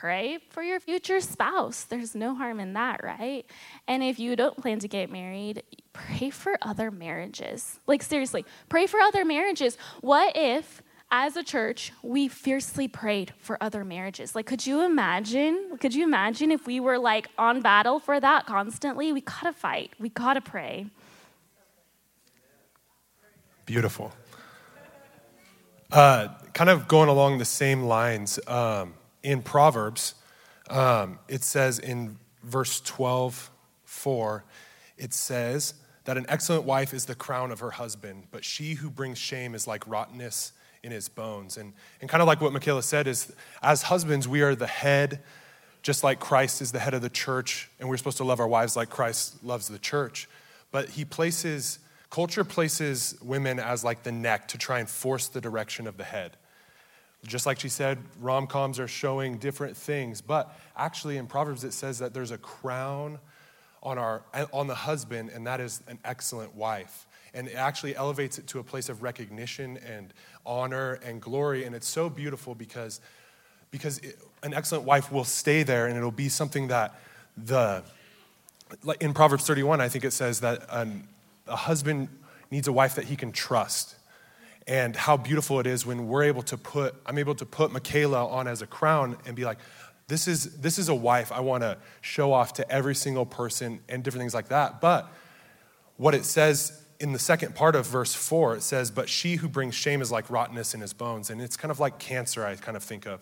pray 0.00 0.38
for 0.50 0.62
your 0.62 0.80
future 0.80 1.20
spouse. 1.20 1.84
There's 1.84 2.14
no 2.14 2.34
harm 2.34 2.60
in 2.60 2.74
that, 2.74 3.02
right? 3.02 3.44
And 3.88 4.02
if 4.02 4.18
you 4.18 4.36
don't 4.36 4.56
plan 4.56 4.78
to 4.80 4.88
get 4.88 5.10
married, 5.10 5.62
pray 5.92 6.30
for 6.30 6.58
other 6.62 6.90
marriages. 6.90 7.80
Like, 7.86 8.02
seriously, 8.02 8.44
pray 8.68 8.86
for 8.86 9.00
other 9.00 9.24
marriages. 9.24 9.78
What 10.00 10.36
if, 10.36 10.82
as 11.10 11.36
a 11.36 11.42
church, 11.42 11.92
we 12.02 12.28
fiercely 12.28 12.88
prayed 12.88 13.32
for 13.38 13.56
other 13.62 13.84
marriages? 13.84 14.34
Like, 14.34 14.46
could 14.46 14.66
you 14.66 14.82
imagine? 14.82 15.78
Could 15.80 15.94
you 15.94 16.04
imagine 16.04 16.50
if 16.50 16.66
we 16.66 16.80
were 16.80 16.98
like 16.98 17.28
on 17.38 17.60
battle 17.60 17.98
for 18.00 18.20
that 18.20 18.46
constantly? 18.46 19.12
We 19.12 19.20
gotta 19.20 19.52
fight, 19.52 19.92
we 19.98 20.08
gotta 20.08 20.40
pray. 20.40 20.86
Beautiful. 23.64 24.12
Uh, 25.90 26.28
kind 26.52 26.68
of 26.68 26.88
going 26.88 27.08
along 27.08 27.38
the 27.38 27.44
same 27.44 27.84
lines, 27.84 28.38
um, 28.48 28.94
in 29.26 29.42
Proverbs, 29.42 30.14
um, 30.70 31.18
it 31.26 31.42
says 31.42 31.80
in 31.80 32.16
verse 32.44 32.80
12, 32.82 33.50
4, 33.84 34.44
it 34.96 35.12
says 35.12 35.74
that 36.04 36.16
an 36.16 36.24
excellent 36.28 36.62
wife 36.62 36.94
is 36.94 37.06
the 37.06 37.14
crown 37.16 37.50
of 37.50 37.58
her 37.58 37.72
husband, 37.72 38.28
but 38.30 38.44
she 38.44 38.74
who 38.74 38.88
brings 38.88 39.18
shame 39.18 39.56
is 39.56 39.66
like 39.66 39.84
rottenness 39.88 40.52
in 40.84 40.92
his 40.92 41.08
bones. 41.08 41.56
And, 41.56 41.72
and 42.00 42.08
kind 42.08 42.22
of 42.22 42.28
like 42.28 42.40
what 42.40 42.52
Mikaylah 42.52 42.84
said, 42.84 43.08
is 43.08 43.32
as 43.62 43.82
husbands, 43.82 44.28
we 44.28 44.42
are 44.42 44.54
the 44.54 44.68
head, 44.68 45.24
just 45.82 46.04
like 46.04 46.20
Christ 46.20 46.62
is 46.62 46.70
the 46.70 46.78
head 46.78 46.94
of 46.94 47.02
the 47.02 47.10
church, 47.10 47.68
and 47.80 47.88
we're 47.88 47.96
supposed 47.96 48.18
to 48.18 48.24
love 48.24 48.38
our 48.38 48.46
wives 48.46 48.76
like 48.76 48.90
Christ 48.90 49.42
loves 49.42 49.66
the 49.66 49.80
church. 49.80 50.28
But 50.70 50.90
he 50.90 51.04
places, 51.04 51.80
culture 52.10 52.44
places 52.44 53.18
women 53.20 53.58
as 53.58 53.82
like 53.82 54.04
the 54.04 54.12
neck 54.12 54.46
to 54.48 54.58
try 54.58 54.78
and 54.78 54.88
force 54.88 55.26
the 55.26 55.40
direction 55.40 55.88
of 55.88 55.96
the 55.96 56.04
head. 56.04 56.36
Just 57.24 57.46
like 57.46 57.58
she 57.58 57.68
said, 57.68 57.98
rom 58.20 58.46
coms 58.46 58.78
are 58.78 58.88
showing 58.88 59.38
different 59.38 59.76
things, 59.76 60.20
but 60.20 60.56
actually 60.76 61.16
in 61.16 61.26
Proverbs 61.26 61.64
it 61.64 61.72
says 61.72 61.98
that 61.98 62.14
there's 62.14 62.30
a 62.30 62.38
crown 62.38 63.18
on, 63.82 63.98
our, 63.98 64.22
on 64.52 64.66
the 64.66 64.74
husband, 64.74 65.30
and 65.30 65.46
that 65.46 65.60
is 65.60 65.82
an 65.88 65.98
excellent 66.04 66.54
wife. 66.54 67.06
And 67.34 67.48
it 67.48 67.54
actually 67.54 67.94
elevates 67.94 68.38
it 68.38 68.46
to 68.48 68.58
a 68.58 68.64
place 68.64 68.88
of 68.88 69.02
recognition 69.02 69.78
and 69.78 70.12
honor 70.44 70.94
and 71.04 71.20
glory. 71.20 71.64
And 71.64 71.74
it's 71.74 71.88
so 71.88 72.08
beautiful 72.08 72.54
because, 72.54 73.00
because 73.70 73.98
it, 73.98 74.18
an 74.42 74.54
excellent 74.54 74.84
wife 74.84 75.12
will 75.12 75.24
stay 75.24 75.62
there 75.62 75.86
and 75.86 75.96
it'll 75.96 76.10
be 76.10 76.28
something 76.28 76.68
that 76.68 76.98
the, 77.36 77.82
like 78.82 79.02
in 79.02 79.12
Proverbs 79.12 79.46
31, 79.46 79.80
I 79.80 79.88
think 79.88 80.04
it 80.04 80.12
says 80.12 80.40
that 80.40 80.62
an, 80.70 81.06
a 81.46 81.56
husband 81.56 82.08
needs 82.50 82.68
a 82.68 82.72
wife 82.72 82.94
that 82.94 83.04
he 83.04 83.16
can 83.16 83.32
trust 83.32 83.96
and 84.66 84.96
how 84.96 85.16
beautiful 85.16 85.60
it 85.60 85.66
is 85.66 85.86
when 85.86 86.08
we're 86.08 86.24
able 86.24 86.42
to 86.42 86.56
put 86.56 86.94
i'm 87.06 87.18
able 87.18 87.34
to 87.34 87.46
put 87.46 87.70
mikaylah 87.70 88.30
on 88.30 88.48
as 88.48 88.62
a 88.62 88.66
crown 88.66 89.16
and 89.26 89.36
be 89.36 89.44
like 89.44 89.58
this 90.08 90.28
is 90.28 90.58
this 90.60 90.78
is 90.78 90.88
a 90.88 90.94
wife 90.94 91.32
i 91.32 91.40
want 91.40 91.62
to 91.62 91.76
show 92.00 92.32
off 92.32 92.52
to 92.54 92.70
every 92.70 92.94
single 92.94 93.26
person 93.26 93.80
and 93.88 94.02
different 94.02 94.22
things 94.22 94.34
like 94.34 94.48
that. 94.48 94.80
But 94.80 95.12
what 95.96 96.14
it 96.14 96.24
says 96.24 96.82
in 97.00 97.12
the 97.12 97.18
second 97.18 97.54
part 97.54 97.76
of 97.76 97.86
verse 97.86 98.14
4 98.14 98.56
it 98.56 98.62
says 98.62 98.90
but 98.90 99.08
she 99.08 99.36
who 99.36 99.48
brings 99.48 99.74
shame 99.74 100.00
is 100.00 100.10
like 100.10 100.30
rottenness 100.30 100.74
in 100.74 100.80
his 100.80 100.92
bones. 100.92 101.30
And 101.30 101.42
it's 101.42 101.56
kind 101.56 101.70
of 101.70 101.80
like 101.80 101.98
cancer 101.98 102.44
i 102.46 102.54
kind 102.54 102.76
of 102.76 102.82
think 102.82 103.06
of. 103.06 103.20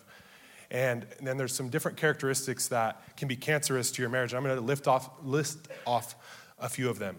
And, 0.70 1.06
then 1.20 1.36
there's 1.36 1.54
some 1.54 1.68
different 1.68 1.96
characteristics 1.96 2.68
that 2.68 3.16
can 3.16 3.28
be 3.28 3.36
cancerous 3.36 3.92
to 3.92 4.02
your 4.02 4.10
marriage. 4.10 4.34
I'm 4.34 4.42
going 4.42 4.56
to 4.56 4.60
lift 4.60 4.88
off 4.88 5.08
list 5.22 5.68
off 5.86 6.16
a 6.58 6.68
few 6.68 6.90
of 6.90 6.98
them. 6.98 7.16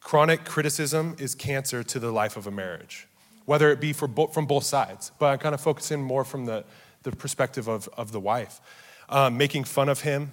Chronic 0.00 0.44
criticism 0.44 1.16
is 1.18 1.34
cancer 1.34 1.82
to 1.82 1.98
the 1.98 2.12
life 2.12 2.36
of 2.36 2.46
a 2.46 2.50
marriage, 2.50 3.06
whether 3.44 3.70
it 3.70 3.80
be 3.80 3.92
for 3.92 4.08
bo- 4.08 4.28
from 4.28 4.46
both 4.46 4.64
sides. 4.64 5.12
But 5.18 5.26
I'm 5.26 5.38
kind 5.38 5.54
of 5.54 5.60
focus 5.60 5.90
in 5.90 6.02
more 6.02 6.24
from 6.24 6.46
the, 6.46 6.64
the 7.02 7.12
perspective 7.12 7.68
of, 7.68 7.88
of 7.96 8.12
the 8.12 8.20
wife. 8.20 8.60
Um, 9.08 9.36
making 9.36 9.64
fun 9.64 9.88
of 9.88 10.00
him, 10.00 10.32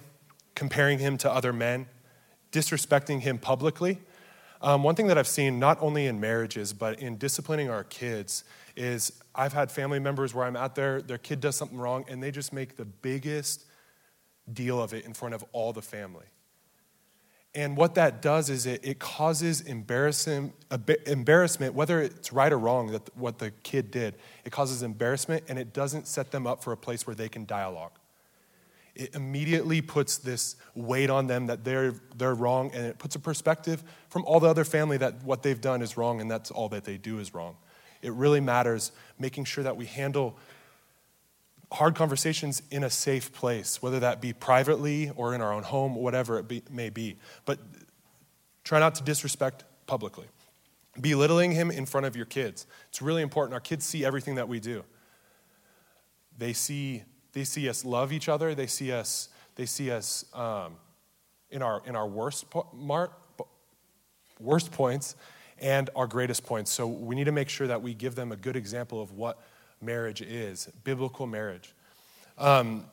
comparing 0.54 0.98
him 0.98 1.18
to 1.18 1.30
other 1.30 1.52
men, 1.52 1.86
disrespecting 2.52 3.20
him 3.20 3.38
publicly. 3.38 3.98
Um, 4.60 4.82
one 4.82 4.94
thing 4.94 5.08
that 5.08 5.18
I've 5.18 5.28
seen, 5.28 5.58
not 5.58 5.78
only 5.80 6.06
in 6.06 6.20
marriages, 6.20 6.72
but 6.72 7.00
in 7.00 7.18
disciplining 7.18 7.68
our 7.68 7.84
kids, 7.84 8.44
is 8.76 9.12
I've 9.34 9.52
had 9.52 9.70
family 9.70 9.98
members 9.98 10.34
where 10.34 10.46
I'm 10.46 10.56
out 10.56 10.74
there, 10.74 11.02
their 11.02 11.18
kid 11.18 11.40
does 11.40 11.56
something 11.56 11.78
wrong, 11.78 12.04
and 12.08 12.22
they 12.22 12.30
just 12.30 12.52
make 12.52 12.76
the 12.76 12.84
biggest 12.84 13.64
deal 14.52 14.80
of 14.80 14.94
it 14.94 15.04
in 15.04 15.14
front 15.14 15.34
of 15.34 15.44
all 15.52 15.72
the 15.72 15.82
family. 15.82 16.26
And 17.54 17.76
what 17.76 17.96
that 17.96 18.22
does 18.22 18.48
is 18.48 18.64
it, 18.64 18.80
it 18.82 18.98
causes 18.98 19.60
embarrassment, 19.60 20.54
embarrassment, 21.06 21.74
whether 21.74 22.00
it's 22.00 22.32
right 22.32 22.50
or 22.50 22.58
wrong, 22.58 22.92
that 22.92 23.14
what 23.16 23.38
the 23.38 23.50
kid 23.62 23.90
did. 23.90 24.14
It 24.44 24.52
causes 24.52 24.82
embarrassment 24.82 25.44
and 25.48 25.58
it 25.58 25.74
doesn't 25.74 26.06
set 26.06 26.30
them 26.30 26.46
up 26.46 26.64
for 26.64 26.72
a 26.72 26.76
place 26.78 27.06
where 27.06 27.14
they 27.14 27.28
can 27.28 27.44
dialogue. 27.44 27.92
It 28.94 29.14
immediately 29.14 29.82
puts 29.82 30.18
this 30.18 30.56
weight 30.74 31.10
on 31.10 31.26
them 31.26 31.46
that 31.46 31.64
they're, 31.64 31.94
they're 32.16 32.34
wrong, 32.34 32.70
and 32.74 32.84
it 32.84 32.98
puts 32.98 33.14
a 33.16 33.18
perspective 33.18 33.82
from 34.10 34.24
all 34.26 34.38
the 34.38 34.48
other 34.48 34.64
family 34.64 34.98
that 34.98 35.22
what 35.24 35.42
they've 35.42 35.60
done 35.60 35.80
is 35.80 35.96
wrong 35.96 36.20
and 36.20 36.30
that's 36.30 36.50
all 36.50 36.68
that 36.70 36.84
they 36.84 36.98
do 36.98 37.18
is 37.18 37.32
wrong. 37.32 37.56
It 38.02 38.12
really 38.12 38.40
matters 38.40 38.92
making 39.18 39.44
sure 39.44 39.64
that 39.64 39.76
we 39.76 39.86
handle 39.86 40.36
hard 41.72 41.94
conversations 41.94 42.62
in 42.70 42.84
a 42.84 42.90
safe 42.90 43.32
place, 43.32 43.80
whether 43.80 43.98
that 44.00 44.20
be 44.20 44.32
privately 44.32 45.10
or 45.16 45.34
in 45.34 45.40
our 45.40 45.52
own 45.52 45.62
home, 45.62 45.94
whatever 45.94 46.38
it 46.38 46.46
be, 46.46 46.62
may 46.70 46.90
be. 46.90 47.16
But 47.44 47.58
try 48.62 48.78
not 48.78 48.94
to 48.96 49.02
disrespect 49.02 49.64
publicly. 49.86 50.26
Belittling 51.00 51.52
him 51.52 51.70
in 51.70 51.86
front 51.86 52.06
of 52.06 52.14
your 52.14 52.26
kids. 52.26 52.66
It's 52.90 53.00
really 53.00 53.22
important. 53.22 53.54
Our 53.54 53.60
kids 53.60 53.86
see 53.86 54.04
everything 54.04 54.34
that 54.34 54.48
we 54.48 54.60
do. 54.60 54.84
They 56.36 56.52
see, 56.52 57.02
they 57.32 57.44
see 57.44 57.68
us 57.68 57.84
love 57.84 58.12
each 58.12 58.28
other. 58.28 58.54
They 58.54 58.66
see 58.66 58.92
us, 58.92 59.30
they 59.54 59.66
see 59.66 59.90
us 59.90 60.26
um, 60.34 60.74
in, 61.50 61.62
our, 61.62 61.82
in 61.86 61.96
our 61.96 62.06
worst, 62.06 62.44
mar- 62.74 63.12
worst 64.38 64.70
points 64.72 65.16
and 65.58 65.88
our 65.96 66.06
greatest 66.06 66.44
points. 66.44 66.70
So 66.70 66.86
we 66.86 67.14
need 67.14 67.24
to 67.24 67.32
make 67.32 67.48
sure 67.48 67.66
that 67.66 67.80
we 67.80 67.94
give 67.94 68.14
them 68.14 68.32
a 68.32 68.36
good 68.36 68.56
example 68.56 69.00
of 69.00 69.12
what 69.12 69.40
marriage 69.82 70.22
is 70.22 70.68
biblical 70.84 71.26
marriage. 71.26 71.74
Um, 72.38 72.86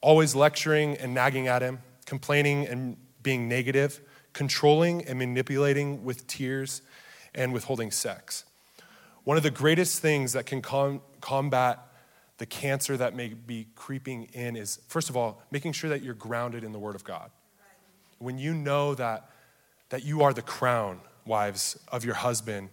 always 0.00 0.34
lecturing 0.34 0.96
and 0.96 1.14
nagging 1.14 1.48
at 1.48 1.62
him, 1.62 1.80
complaining 2.04 2.66
and 2.66 2.96
being 3.22 3.48
negative, 3.48 4.00
controlling 4.32 5.04
and 5.06 5.18
manipulating 5.18 6.04
with 6.04 6.26
tears, 6.26 6.82
and 7.34 7.52
withholding 7.52 7.90
sex. 7.90 8.44
One 9.24 9.36
of 9.36 9.42
the 9.42 9.50
greatest 9.50 10.00
things 10.00 10.34
that 10.34 10.46
can 10.46 10.60
com- 10.62 11.00
combat 11.20 11.80
the 12.38 12.46
cancer 12.46 12.96
that 12.96 13.14
may 13.14 13.28
be 13.28 13.68
creeping 13.74 14.24
in 14.32 14.56
is, 14.56 14.80
first 14.88 15.08
of 15.08 15.16
all, 15.16 15.40
making 15.50 15.72
sure 15.72 15.88
that 15.90 16.02
you're 16.02 16.14
grounded 16.14 16.64
in 16.64 16.72
the 16.72 16.78
Word 16.78 16.94
of 16.94 17.04
God. 17.04 17.30
When 18.18 18.38
you 18.38 18.54
know 18.54 18.94
that, 18.94 19.30
that 19.88 20.04
you 20.04 20.22
are 20.22 20.32
the 20.32 20.42
crown, 20.42 21.00
wives, 21.24 21.78
of 21.88 22.04
your 22.04 22.14
husband, 22.14 22.70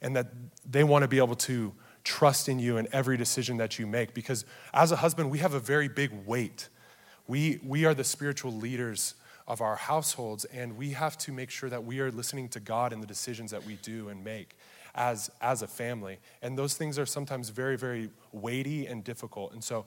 and 0.00 0.16
that 0.16 0.28
they 0.68 0.82
want 0.82 1.02
to 1.02 1.08
be 1.08 1.18
able 1.18 1.36
to 1.36 1.72
trust 2.04 2.48
in 2.48 2.58
you 2.58 2.76
in 2.76 2.88
every 2.92 3.16
decision 3.16 3.56
that 3.58 3.78
you 3.78 3.86
make. 3.86 4.14
Because 4.14 4.44
as 4.72 4.92
a 4.92 4.96
husband, 4.96 5.30
we 5.30 5.38
have 5.38 5.54
a 5.54 5.60
very 5.60 5.88
big 5.88 6.10
weight. 6.26 6.68
We, 7.26 7.60
we 7.64 7.84
are 7.84 7.94
the 7.94 8.04
spiritual 8.04 8.52
leaders 8.52 9.14
of 9.46 9.60
our 9.60 9.76
households, 9.76 10.44
and 10.46 10.76
we 10.76 10.90
have 10.90 11.18
to 11.18 11.32
make 11.32 11.50
sure 11.50 11.68
that 11.68 11.84
we 11.84 12.00
are 12.00 12.10
listening 12.10 12.48
to 12.50 12.60
God 12.60 12.92
in 12.92 13.00
the 13.00 13.06
decisions 13.06 13.50
that 13.50 13.64
we 13.64 13.74
do 13.76 14.08
and 14.08 14.22
make 14.24 14.56
as, 14.94 15.30
as 15.40 15.62
a 15.62 15.66
family. 15.66 16.18
And 16.42 16.56
those 16.56 16.74
things 16.74 16.98
are 16.98 17.06
sometimes 17.06 17.48
very, 17.50 17.76
very 17.76 18.10
weighty 18.32 18.86
and 18.86 19.02
difficult. 19.02 19.52
And 19.52 19.62
so, 19.62 19.84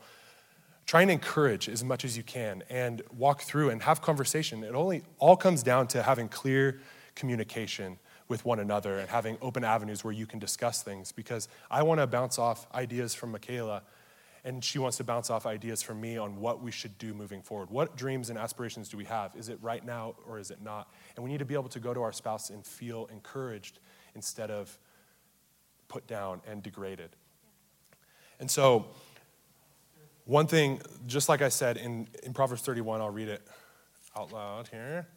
try 0.86 1.02
and 1.02 1.10
encourage 1.10 1.68
as 1.68 1.84
much 1.84 2.06
as 2.06 2.16
you 2.16 2.24
can 2.24 2.64
and 2.70 3.02
walk 3.18 3.42
through 3.42 3.72
and 3.72 3.82
have 3.82 4.02
conversation. 4.02 4.64
It 4.64 4.76
only 4.76 5.04
all 5.18 5.36
comes 5.36 5.64
down 5.64 5.88
to 5.88 6.04
having 6.04 6.28
clear 6.28 6.80
communication 7.16 7.98
with 8.28 8.44
one 8.44 8.60
another 8.60 8.98
and 8.98 9.10
having 9.10 9.38
open 9.42 9.64
avenues 9.64 10.04
where 10.04 10.14
you 10.14 10.26
can 10.26 10.40
discuss 10.40 10.82
things 10.82 11.12
because 11.12 11.48
I 11.70 11.84
want 11.84 12.00
to 12.00 12.08
bounce 12.08 12.40
off 12.40 12.68
ideas 12.74 13.14
from 13.14 13.34
Mikaylah 13.34 13.82
and 14.44 14.64
she 14.64 14.78
wants 14.78 14.98
to 14.98 15.04
bounce 15.04 15.32
off 15.32 15.48
ideas 15.48 15.82
from 15.82 16.00
me 16.00 16.18
on 16.18 16.40
what 16.40 16.62
we 16.62 16.72
should 16.72 16.98
do 17.00 17.16
moving 17.16 17.42
forward. 17.42 17.72
What 17.72 17.98
dreams 17.98 18.30
and 18.30 18.38
aspirations 18.38 18.90
do 18.90 18.96
we 18.98 19.06
have? 19.06 19.36
Is 19.36 19.50
it 19.50 19.58
right 19.62 19.84
now 19.84 20.16
or 20.28 20.38
is 20.38 20.52
it 20.52 20.62
not? 20.62 20.88
And 21.16 21.24
we 21.24 21.32
need 21.32 21.40
to 21.40 21.46
be 21.46 21.56
able 21.56 21.70
to 21.70 21.80
go 21.80 21.94
to 21.94 22.02
our 22.04 22.12
spouse 22.12 22.52
and 22.52 22.64
feel 22.64 23.10
encouraged 23.12 23.80
instead 24.14 24.52
of 24.52 24.78
put 25.88 26.06
down 26.06 26.42
and 26.48 26.62
degraded. 26.62 27.10
And 28.40 28.50
so, 28.50 28.86
one 30.26 30.48
thing, 30.48 30.82
just 31.08 31.30
like 31.30 31.42
I 31.42 31.50
said 31.50 31.78
in, 31.78 32.08
in 32.24 32.34
Proverbs 32.34 32.62
31, 32.62 33.02
I'll 33.02 33.10
read 33.10 33.30
it 33.30 33.42
out 34.16 34.32
loud 34.32 34.68
here. 34.68 35.08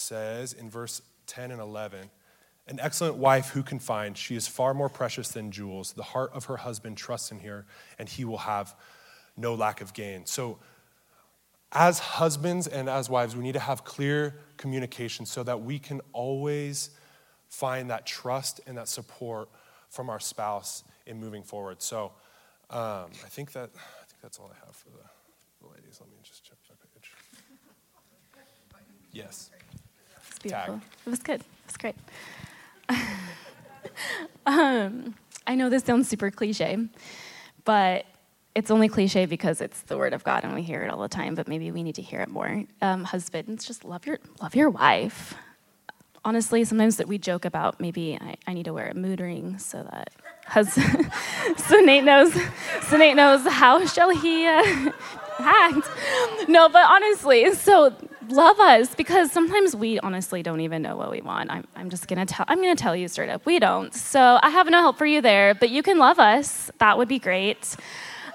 Says 0.00 0.52
in 0.52 0.70
verse 0.70 1.02
10 1.30 1.52
and 1.52 1.60
11 1.60 2.10
An 2.66 2.80
excellent 2.80 3.16
wife 3.16 3.50
who 3.50 3.62
can 3.62 3.78
find? 3.78 4.16
She 4.18 4.36
is 4.36 4.46
far 4.46 4.74
more 4.74 4.88
precious 4.88 5.28
than 5.28 5.50
jewels. 5.50 5.92
The 5.92 6.02
heart 6.02 6.32
of 6.34 6.46
her 6.46 6.58
husband 6.58 6.96
trusts 6.96 7.30
in 7.30 7.40
her, 7.40 7.64
and 7.98 8.08
he 8.08 8.24
will 8.24 8.38
have 8.38 8.74
no 9.36 9.54
lack 9.54 9.80
of 9.80 9.94
gain. 9.94 10.26
So, 10.26 10.58
as 11.72 12.00
husbands 12.00 12.66
and 12.66 12.88
as 12.88 13.08
wives, 13.08 13.36
we 13.36 13.44
need 13.44 13.52
to 13.52 13.60
have 13.60 13.84
clear 13.84 14.34
communication 14.56 15.24
so 15.24 15.44
that 15.44 15.62
we 15.62 15.78
can 15.78 16.00
always 16.12 16.90
find 17.48 17.90
that 17.90 18.06
trust 18.06 18.60
and 18.66 18.76
that 18.76 18.88
support 18.88 19.48
from 19.88 20.10
our 20.10 20.18
spouse 20.18 20.82
in 21.06 21.20
moving 21.20 21.44
forward. 21.44 21.80
So, 21.80 22.12
um, 22.70 23.10
I 23.24 23.28
think 23.28 23.52
that 23.52 23.70
I 23.74 24.04
think 24.06 24.20
that's 24.20 24.38
all 24.38 24.50
I 24.52 24.66
have 24.66 24.74
for 24.74 24.90
the, 24.90 25.04
the 25.62 25.68
ladies. 25.68 25.98
Let 26.00 26.10
me 26.10 26.16
just 26.24 26.44
check 26.44 26.56
my 26.68 26.74
page. 26.92 27.12
Yes 29.12 29.50
beautiful. 30.42 30.80
It 31.06 31.10
was 31.10 31.20
good. 31.20 31.40
It 31.40 31.46
was 31.66 31.76
great. 31.76 31.96
um, 34.46 35.14
I 35.46 35.54
know 35.54 35.68
this 35.68 35.84
sounds 35.84 36.08
super 36.08 36.30
cliche, 36.30 36.78
but 37.64 38.06
it's 38.54 38.70
only 38.70 38.88
cliche 38.88 39.26
because 39.26 39.60
it's 39.60 39.82
the 39.82 39.96
word 39.96 40.12
of 40.12 40.24
God 40.24 40.44
and 40.44 40.54
we 40.54 40.62
hear 40.62 40.82
it 40.82 40.90
all 40.90 41.00
the 41.00 41.08
time. 41.08 41.34
But 41.34 41.48
maybe 41.48 41.70
we 41.70 41.82
need 41.82 41.94
to 41.96 42.02
hear 42.02 42.20
it 42.20 42.28
more. 42.28 42.64
Um, 42.82 43.04
husbands, 43.04 43.64
just 43.64 43.84
love 43.84 44.06
your 44.06 44.18
love 44.42 44.54
your 44.54 44.70
wife. 44.70 45.34
Honestly, 46.24 46.64
sometimes 46.64 46.96
that 46.98 47.08
we 47.08 47.16
joke 47.16 47.44
about 47.44 47.80
maybe 47.80 48.18
I, 48.20 48.36
I 48.46 48.52
need 48.52 48.64
to 48.64 48.74
wear 48.74 48.88
a 48.88 48.94
mood 48.94 49.20
ring 49.20 49.58
so 49.58 49.82
that 49.90 50.10
husband, 50.46 51.10
so 51.56 51.80
Nate 51.80 52.04
knows, 52.04 52.34
so 52.88 52.96
Nate 52.96 53.16
knows 53.16 53.46
how 53.46 53.86
shall 53.86 54.10
he 54.10 54.46
uh, 54.46 54.62
act. 55.38 55.88
No, 56.48 56.68
but 56.68 56.84
honestly, 56.90 57.54
so 57.54 57.94
love 58.30 58.58
us 58.60 58.94
because 58.94 59.32
sometimes 59.32 59.74
we 59.74 59.98
honestly 60.00 60.42
don't 60.42 60.60
even 60.60 60.82
know 60.82 60.96
what 60.96 61.10
we 61.10 61.20
want. 61.20 61.50
I'm, 61.50 61.66
I'm 61.76 61.90
just 61.90 62.08
gonna 62.08 62.26
tell 62.26 62.46
I'm 62.48 62.58
gonna 62.60 62.76
tell 62.76 62.96
you 62.96 63.08
straight 63.08 63.30
up, 63.30 63.46
we 63.46 63.58
don't. 63.58 63.94
So 63.94 64.38
I 64.42 64.50
have 64.50 64.68
no 64.70 64.80
help 64.80 64.98
for 64.98 65.06
you 65.06 65.20
there, 65.20 65.54
but 65.54 65.70
you 65.70 65.82
can 65.82 65.98
love 65.98 66.18
us. 66.18 66.70
That 66.78 66.98
would 66.98 67.08
be 67.08 67.18
great. 67.18 67.76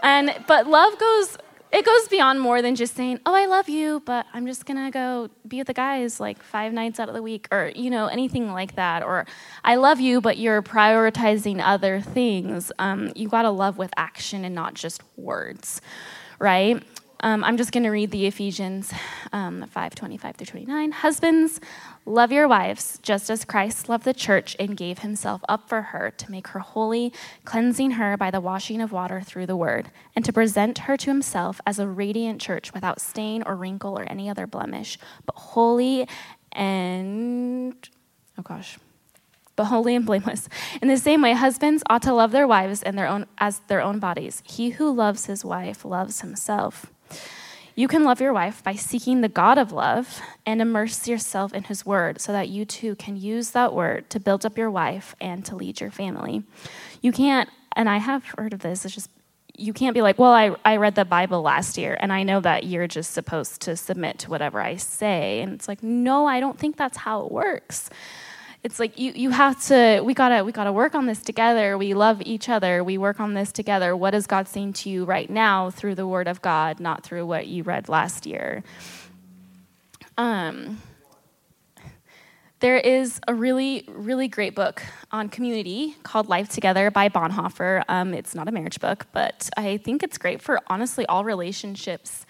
And 0.04 0.34
but 0.48 0.68
love 0.68 0.98
goes 1.00 1.38
it 1.72 1.86
goes 1.86 2.08
beyond 2.08 2.40
more 2.40 2.62
than 2.62 2.76
just 2.76 2.96
saying, 2.96 3.20
"Oh, 3.26 3.36
I 3.36 3.48
love 3.48 3.68
you," 3.68 4.02
but 4.06 4.26
I'm 4.34 4.46
just 4.46 4.66
gonna 4.66 4.92
go 4.92 5.30
be 5.46 5.58
with 5.58 5.68
the 5.68 5.74
guys 5.74 6.22
like 6.22 6.42
five 6.42 6.72
nights 6.72 7.02
out 7.02 7.10
of 7.10 7.16
the 7.16 7.22
week, 7.22 7.48
or 7.52 7.72
you 7.76 7.90
know 7.90 8.08
anything 8.08 8.52
like 8.54 8.76
that. 8.76 9.04
Or 9.04 9.26
I 9.64 9.76
love 9.76 10.00
you, 10.00 10.22
but 10.22 10.38
you're 10.38 10.62
prioritizing 10.62 11.62
other 11.62 12.00
things. 12.00 12.72
Um, 12.80 13.12
you 13.16 13.28
gotta 13.28 13.50
love 13.50 13.78
with 13.78 13.92
action 13.98 14.46
and 14.46 14.56
not 14.56 14.74
just 14.74 15.02
words, 15.18 15.82
right? 16.40 16.82
Um, 17.26 17.44
I'm 17.44 17.58
just 17.58 17.72
going 17.72 17.86
to 17.86 17.90
read 17.90 18.12
the 18.12 18.28
Ephesians 18.28 18.94
um, 19.34 19.66
5 19.66 19.96
25 19.96 20.36
through 20.36 20.46
29. 20.46 20.92
Husbands, 20.92 21.60
love 22.06 22.32
your 22.32 22.48
wives, 22.48 23.00
just 23.02 23.32
as 23.32 23.44
Christ 23.44 23.90
loved 23.90 24.06
the 24.06 24.14
church 24.14 24.56
and 24.60 24.78
gave 24.78 25.00
himself 25.00 25.42
up 25.50 25.68
for 25.68 25.82
her 25.82 26.12
to 26.12 26.32
make 26.32 26.50
her 26.50 26.60
holy, 26.60 27.12
cleansing 27.44 27.92
her 27.92 28.16
by 28.16 28.30
the 28.30 28.40
washing 28.40 28.80
of 28.80 28.92
water 28.92 29.22
through 29.22 29.48
the 29.48 29.56
word, 29.56 29.90
and 30.16 30.24
to 30.24 30.32
present 30.32 30.78
her 30.78 30.96
to 30.98 31.10
himself 31.10 31.60
as 31.66 31.80
a 31.80 31.88
radiant 31.88 32.40
church 32.40 32.76
without 32.76 33.02
stain 33.02 33.42
or 33.42 33.56
wrinkle 33.56 33.98
or 33.98 34.04
any 34.04 34.30
other 34.30 34.46
blemish, 34.46 35.00
but 35.26 35.36
holy 35.36 36.08
and. 36.52 37.90
Oh 38.38 38.44
gosh 38.44 38.78
but 39.56 39.66
holy 39.66 39.96
and 39.96 40.06
blameless. 40.06 40.50
In 40.82 40.90
the 40.90 40.98
same 40.98 41.22
way, 41.22 41.32
husbands 41.32 41.82
ought 41.90 42.02
to 42.02 42.14
love 42.14 42.34
their 42.34 42.46
wives 42.46 42.84
and 42.84 42.98
their 42.98 43.08
own 43.08 43.26
as 43.38 43.60
their 43.68 43.80
own 43.80 44.00
bodies. 44.00 44.44
He 44.46 44.72
who 44.72 44.92
loves 44.92 45.28
his 45.28 45.46
wife 45.46 45.86
loves 45.86 46.20
himself. 46.20 46.92
You 47.78 47.90
can 47.90 48.04
love 48.06 48.22
your 48.22 48.32
wife 48.32 48.64
by 48.64 48.76
seeking 48.76 49.20
the 49.20 49.28
God 49.28 49.58
of 49.58 49.74
love 49.74 50.22
and 50.46 50.62
immerse 50.62 51.10
yourself 51.10 51.54
in 51.54 51.64
his 51.64 51.86
word 51.86 52.22
so 52.22 52.32
that 52.32 52.48
you 52.48 52.64
too 52.64 52.96
can 52.96 53.18
use 53.18 53.52
that 53.52 53.74
word 53.74 54.10
to 54.12 54.20
build 54.20 54.46
up 54.46 54.58
your 54.58 54.72
wife 54.72 55.14
and 55.20 55.44
to 55.46 55.58
lead 55.58 55.82
your 55.82 55.92
family. 55.92 56.44
You 57.02 57.12
can't, 57.12 57.50
and 57.76 57.90
I 57.90 57.98
have 57.98 58.24
heard 58.38 58.54
of 58.54 58.62
this, 58.62 58.86
it's 58.86 58.96
just 58.96 59.10
you 59.58 59.74
can't 59.74 59.94
be 59.94 60.02
like, 60.02 60.20
well, 60.20 60.34
I, 60.34 60.56
I 60.66 60.78
read 60.78 60.96
the 60.96 61.06
Bible 61.06 61.42
last 61.42 61.78
year 61.78 61.98
and 62.00 62.12
I 62.12 62.24
know 62.24 62.40
that 62.42 62.66
you're 62.66 62.88
just 62.88 63.12
supposed 63.12 63.62
to 63.62 63.76
submit 63.76 64.20
to 64.20 64.30
whatever 64.30 64.62
I 64.62 64.76
say. 64.76 65.42
And 65.42 65.54
it's 65.54 65.68
like, 65.68 65.82
no, 65.84 66.26
I 66.26 66.40
don't 66.40 66.60
think 66.60 66.78
that's 66.78 66.98
how 66.98 67.26
it 67.26 67.32
works. 67.32 67.90
It's 68.66 68.80
like 68.80 68.98
you, 68.98 69.12
you 69.12 69.30
have 69.30 69.64
to, 69.66 70.02
we 70.04 70.16
gotta, 70.16 70.44
we 70.44 70.52
gotta 70.52 70.72
work 70.72 70.96
on 70.96 71.06
this 71.06 71.20
together. 71.20 71.78
We 71.78 71.94
love 71.94 72.20
each 72.26 72.50
other. 72.50 72.84
We 72.84 72.98
work 72.98 73.20
on 73.20 73.36
this 73.36 73.52
together. 73.52 73.96
What 73.96 74.16
is 74.16 74.26
God 74.26 74.48
saying 74.48 74.74
to 74.74 74.90
you 74.90 75.06
right 75.06 75.30
now 75.30 75.70
through 75.70 75.94
the 75.94 76.08
Word 76.08 76.28
of 76.28 76.42
God, 76.42 76.80
not 76.80 77.04
through 77.04 77.28
what 77.28 77.46
you 77.46 77.62
read 77.62 77.90
last 77.90 78.26
year? 78.26 78.64
Um, 80.18 80.82
there 82.66 82.78
is 82.78 83.20
a 83.28 83.34
really, 83.36 83.86
really 83.88 84.28
great 84.28 84.56
book 84.56 84.82
on 85.12 85.30
community 85.30 85.96
called 86.02 86.28
Life 86.30 86.50
Together 86.50 86.90
by 86.90 87.10
Bonhoeffer. 87.10 87.84
Um, 87.88 88.12
it's 88.12 88.34
not 88.34 88.48
a 88.48 88.52
marriage 88.52 88.80
book, 88.80 89.06
but 89.12 89.52
I 89.56 89.78
think 89.78 90.02
it's 90.02 90.18
great 90.18 90.42
for 90.42 90.60
honestly 90.66 91.06
all 91.06 91.24
relationships. 91.24 92.26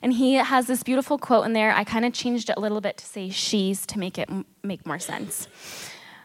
And 0.00 0.14
he 0.14 0.36
has 0.36 0.68
this 0.68 0.82
beautiful 0.82 1.18
quote 1.18 1.44
in 1.44 1.52
there. 1.52 1.70
I 1.70 1.84
kind 1.84 2.06
of 2.06 2.14
changed 2.14 2.48
it 2.48 2.56
a 2.56 2.60
little 2.60 2.80
bit 2.80 2.96
to 2.96 3.04
say 3.04 3.28
she's 3.28 3.84
to 3.88 3.98
make 3.98 4.16
it 4.16 4.30
make 4.62 4.86
more 4.86 4.98
sense. 4.98 5.48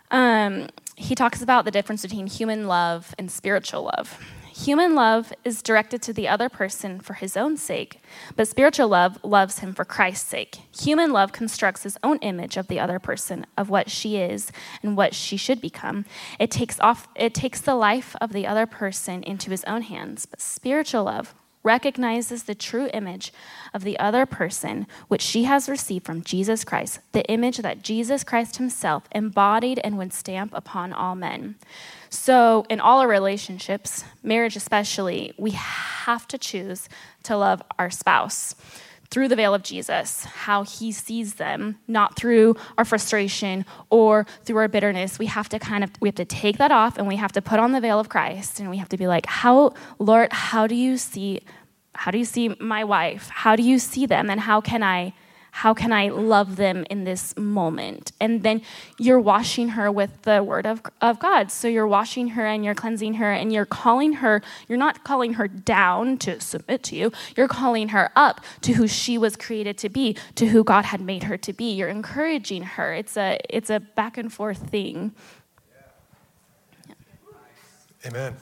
Um, 0.09 0.69
he 0.95 1.13
talks 1.13 1.41
about 1.41 1.65
the 1.65 1.71
difference 1.71 2.01
between 2.01 2.27
human 2.27 2.65
love 2.65 3.13
and 3.19 3.29
spiritual 3.29 3.83
love. 3.83 4.17
Human 4.65 4.93
love 4.93 5.31
is 5.45 5.61
directed 5.61 6.01
to 6.01 6.11
the 6.11 6.27
other 6.27 6.49
person 6.49 6.99
for 6.99 7.13
his 7.13 7.37
own 7.37 7.55
sake, 7.55 8.01
but 8.35 8.45
spiritual 8.45 8.89
love 8.89 9.17
loves 9.23 9.59
him 9.59 9.73
for 9.73 9.85
Christ's 9.85 10.27
sake. 10.27 10.57
Human 10.81 11.13
love 11.13 11.31
constructs 11.31 11.83
his 11.83 11.97
own 12.03 12.17
image 12.17 12.57
of 12.57 12.67
the 12.67 12.77
other 12.77 12.99
person, 12.99 13.45
of 13.57 13.69
what 13.69 13.89
she 13.89 14.17
is 14.17 14.51
and 14.83 14.97
what 14.97 15.15
she 15.15 15.37
should 15.37 15.61
become. 15.61 16.03
It 16.39 16.51
takes 16.51 16.77
off 16.81 17.07
it 17.15 17.33
takes 17.33 17.61
the 17.61 17.75
life 17.75 18.17
of 18.19 18.33
the 18.33 18.45
other 18.45 18.65
person 18.65 19.23
into 19.23 19.49
his 19.49 19.63
own 19.63 19.83
hands, 19.83 20.25
but 20.25 20.41
spiritual 20.41 21.05
love 21.05 21.33
recognizes 21.63 22.43
the 22.43 22.55
true 22.55 22.89
image 22.93 23.33
of 23.73 23.83
the 23.83 23.99
other 23.99 24.25
person, 24.25 24.87
which 25.07 25.21
she 25.21 25.43
has 25.43 25.69
received 25.69 26.05
from 26.05 26.23
Jesus 26.23 26.63
Christ, 26.63 26.99
the 27.11 27.25
image 27.25 27.57
that 27.57 27.83
Jesus 27.83 28.23
Christ 28.23 28.57
himself 28.57 29.07
embodied 29.11 29.79
and 29.83 29.97
would 29.97 30.13
stamp 30.13 30.53
upon 30.53 30.93
all 30.93 31.15
men. 31.15 31.55
So, 32.09 32.65
in 32.69 32.79
all 32.79 33.01
our 33.01 33.07
relationships, 33.07 34.03
marriage 34.23 34.55
especially, 34.55 35.33
we 35.37 35.51
have 35.51 36.27
to 36.29 36.37
choose 36.37 36.89
to 37.23 37.37
love 37.37 37.61
our 37.77 37.89
spouse 37.89 38.55
through 39.11 39.27
the 39.27 39.35
veil 39.35 39.53
of 39.53 39.63
Jesus, 39.63 40.23
how 40.25 40.63
he 40.63 40.91
sees 40.91 41.35
them, 41.35 41.79
not 41.87 42.15
through 42.15 42.55
our 42.77 42.85
frustration 42.85 43.65
or 43.89 44.27
through 44.45 44.57
our 44.57 44.67
bitterness. 44.67 45.17
We 45.17 45.25
have 45.25 45.49
to 45.49 45.59
kind 45.59 45.83
of 45.83 45.91
we 45.99 46.07
have 46.07 46.15
to 46.15 46.25
take 46.25 46.57
that 46.57 46.71
off 46.71 46.97
and 46.97 47.07
we 47.07 47.15
have 47.15 47.31
to 47.33 47.41
put 47.41 47.59
on 47.59 47.71
the 47.71 47.81
veil 47.81 47.99
of 47.99 48.09
Christ 48.09 48.59
and 48.59 48.69
we 48.69 48.77
have 48.77 48.89
to 48.89 48.97
be 48.97 49.07
like, 49.07 49.25
"How 49.25 49.73
Lord, 49.97 50.31
how 50.31 50.67
do 50.67 50.75
you 50.75 50.97
see 50.97 51.41
how 51.95 52.11
do 52.11 52.17
you 52.17 52.25
see 52.25 52.55
my 52.59 52.83
wife? 52.83 53.29
How 53.29 53.55
do 53.55 53.63
you 53.63 53.77
see 53.77 54.05
them 54.05 54.29
and 54.29 54.39
how 54.39 54.61
can 54.61 54.83
I 54.83 55.13
how 55.59 55.73
can 55.73 55.91
I 55.91 56.07
love 56.07 56.55
them 56.55 56.85
in 56.89 57.03
this 57.03 57.35
moment? 57.35 58.13
And 58.21 58.43
then 58.43 58.61
you're 58.97 59.19
washing 59.19 59.69
her 59.69 59.91
with 59.91 60.21
the 60.21 60.41
word 60.41 60.65
of, 60.65 60.81
of 61.01 61.19
God. 61.19 61.51
So 61.51 61.67
you're 61.67 61.85
washing 61.85 62.29
her 62.29 62.45
and 62.45 62.63
you're 62.63 62.73
cleansing 62.73 63.15
her 63.15 63.29
and 63.29 63.51
you're 63.51 63.65
calling 63.65 64.13
her, 64.13 64.41
you're 64.69 64.77
not 64.77 65.03
calling 65.03 65.33
her 65.33 65.49
down 65.49 66.17
to 66.19 66.39
submit 66.39 66.81
to 66.83 66.95
you. 66.95 67.11
You're 67.35 67.49
calling 67.49 67.89
her 67.89 68.09
up 68.15 68.39
to 68.61 68.71
who 68.71 68.87
she 68.87 69.17
was 69.17 69.35
created 69.35 69.77
to 69.79 69.89
be, 69.89 70.15
to 70.35 70.47
who 70.47 70.63
God 70.63 70.85
had 70.85 71.01
made 71.01 71.23
her 71.23 71.35
to 71.35 71.51
be. 71.51 71.73
You're 71.73 71.89
encouraging 71.89 72.63
her. 72.63 72.93
It's 72.93 73.17
a, 73.17 73.37
it's 73.49 73.69
a 73.69 73.81
back 73.81 74.17
and 74.17 74.31
forth 74.31 74.69
thing. 74.69 75.13
Yeah. 76.87 76.95
Amen. 78.05 78.37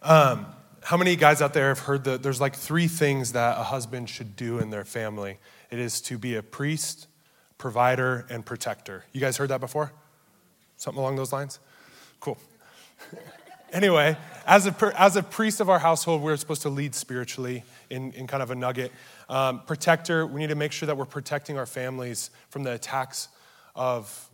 Um, 0.00 0.46
how 0.84 0.96
many 0.96 1.16
guys 1.16 1.42
out 1.42 1.52
there 1.52 1.68
have 1.68 1.80
heard 1.80 2.04
that 2.04 2.22
there's 2.22 2.40
like 2.40 2.56
three 2.56 2.88
things 2.88 3.32
that 3.32 3.58
a 3.58 3.64
husband 3.64 4.08
should 4.08 4.36
do 4.36 4.58
in 4.58 4.70
their 4.70 4.86
family? 4.86 5.36
It 5.70 5.78
is 5.78 6.00
to 6.02 6.18
be 6.18 6.34
a 6.34 6.42
priest, 6.42 7.06
provider, 7.58 8.26
and 8.28 8.44
protector. 8.44 9.04
You 9.12 9.20
guys 9.20 9.36
heard 9.36 9.50
that 9.50 9.60
before? 9.60 9.92
Something 10.76 11.00
along 11.00 11.16
those 11.16 11.32
lines? 11.32 11.60
Cool. 12.18 12.38
anyway, 13.72 14.16
as 14.46 14.66
a, 14.66 14.92
as 15.00 15.16
a 15.16 15.22
priest 15.22 15.60
of 15.60 15.70
our 15.70 15.78
household, 15.78 16.22
we're 16.22 16.36
supposed 16.36 16.62
to 16.62 16.70
lead 16.70 16.94
spiritually 16.94 17.62
in, 17.88 18.12
in 18.12 18.26
kind 18.26 18.42
of 18.42 18.50
a 18.50 18.54
nugget. 18.54 18.90
Um, 19.28 19.62
protector, 19.66 20.26
we 20.26 20.40
need 20.40 20.48
to 20.48 20.54
make 20.54 20.72
sure 20.72 20.86
that 20.86 20.96
we're 20.96 21.04
protecting 21.04 21.56
our 21.56 21.66
families 21.66 22.30
from 22.48 22.64
the 22.64 22.72
attacks 22.72 23.28
of 23.76 24.28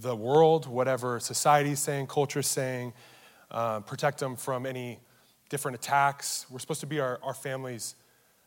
the 0.00 0.14
world, 0.14 0.66
whatever 0.66 1.20
society's 1.20 1.78
saying, 1.78 2.06
culture's 2.08 2.46
saying, 2.46 2.92
uh, 3.50 3.80
protect 3.80 4.18
them 4.18 4.36
from 4.36 4.66
any 4.66 4.98
different 5.48 5.76
attacks. 5.76 6.46
We're 6.50 6.58
supposed 6.58 6.80
to 6.80 6.86
be 6.86 7.00
our, 7.00 7.20
our 7.22 7.34
family's 7.34 7.94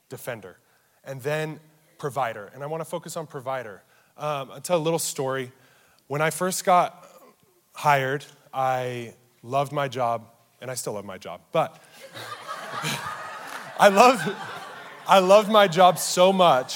defender. 0.09 0.57
And 1.03 1.21
then 1.21 1.59
provider, 2.03 2.51
and 2.53 2.61
I 2.61 2.65
want 2.65 2.81
to 2.81 2.85
focus 2.85 3.15
on 3.15 3.25
provider. 3.27 3.81
Um, 4.17 4.51
I'll 4.51 4.59
tell 4.59 4.77
a 4.77 4.85
little 4.87 4.99
story. 4.99 5.53
When 6.07 6.21
I 6.21 6.31
first 6.31 6.65
got 6.65 7.07
hired, 7.73 8.25
I 8.53 9.13
loved 9.41 9.71
my 9.71 9.87
job, 9.87 10.27
and 10.59 10.69
I 10.69 10.73
still 10.73 10.91
love 10.91 11.05
my 11.05 11.17
job, 11.17 11.39
but 11.53 11.81
I 13.79 13.87
love 13.87 14.19
I 15.07 15.19
loved 15.19 15.49
my 15.49 15.69
job 15.69 15.97
so 15.97 16.33
much, 16.33 16.75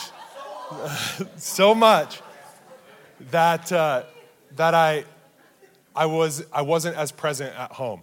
so 1.35 1.75
much 1.75 2.21
that 3.31 3.69
uh, 3.69 4.03
that 4.55 4.73
I 4.73 5.03
I 5.93 6.05
was 6.05 6.45
I 6.53 6.61
wasn't 6.61 6.95
as 6.95 7.11
present 7.11 7.53
at 7.53 7.73
home. 7.73 8.01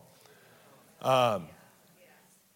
Um, 1.00 1.46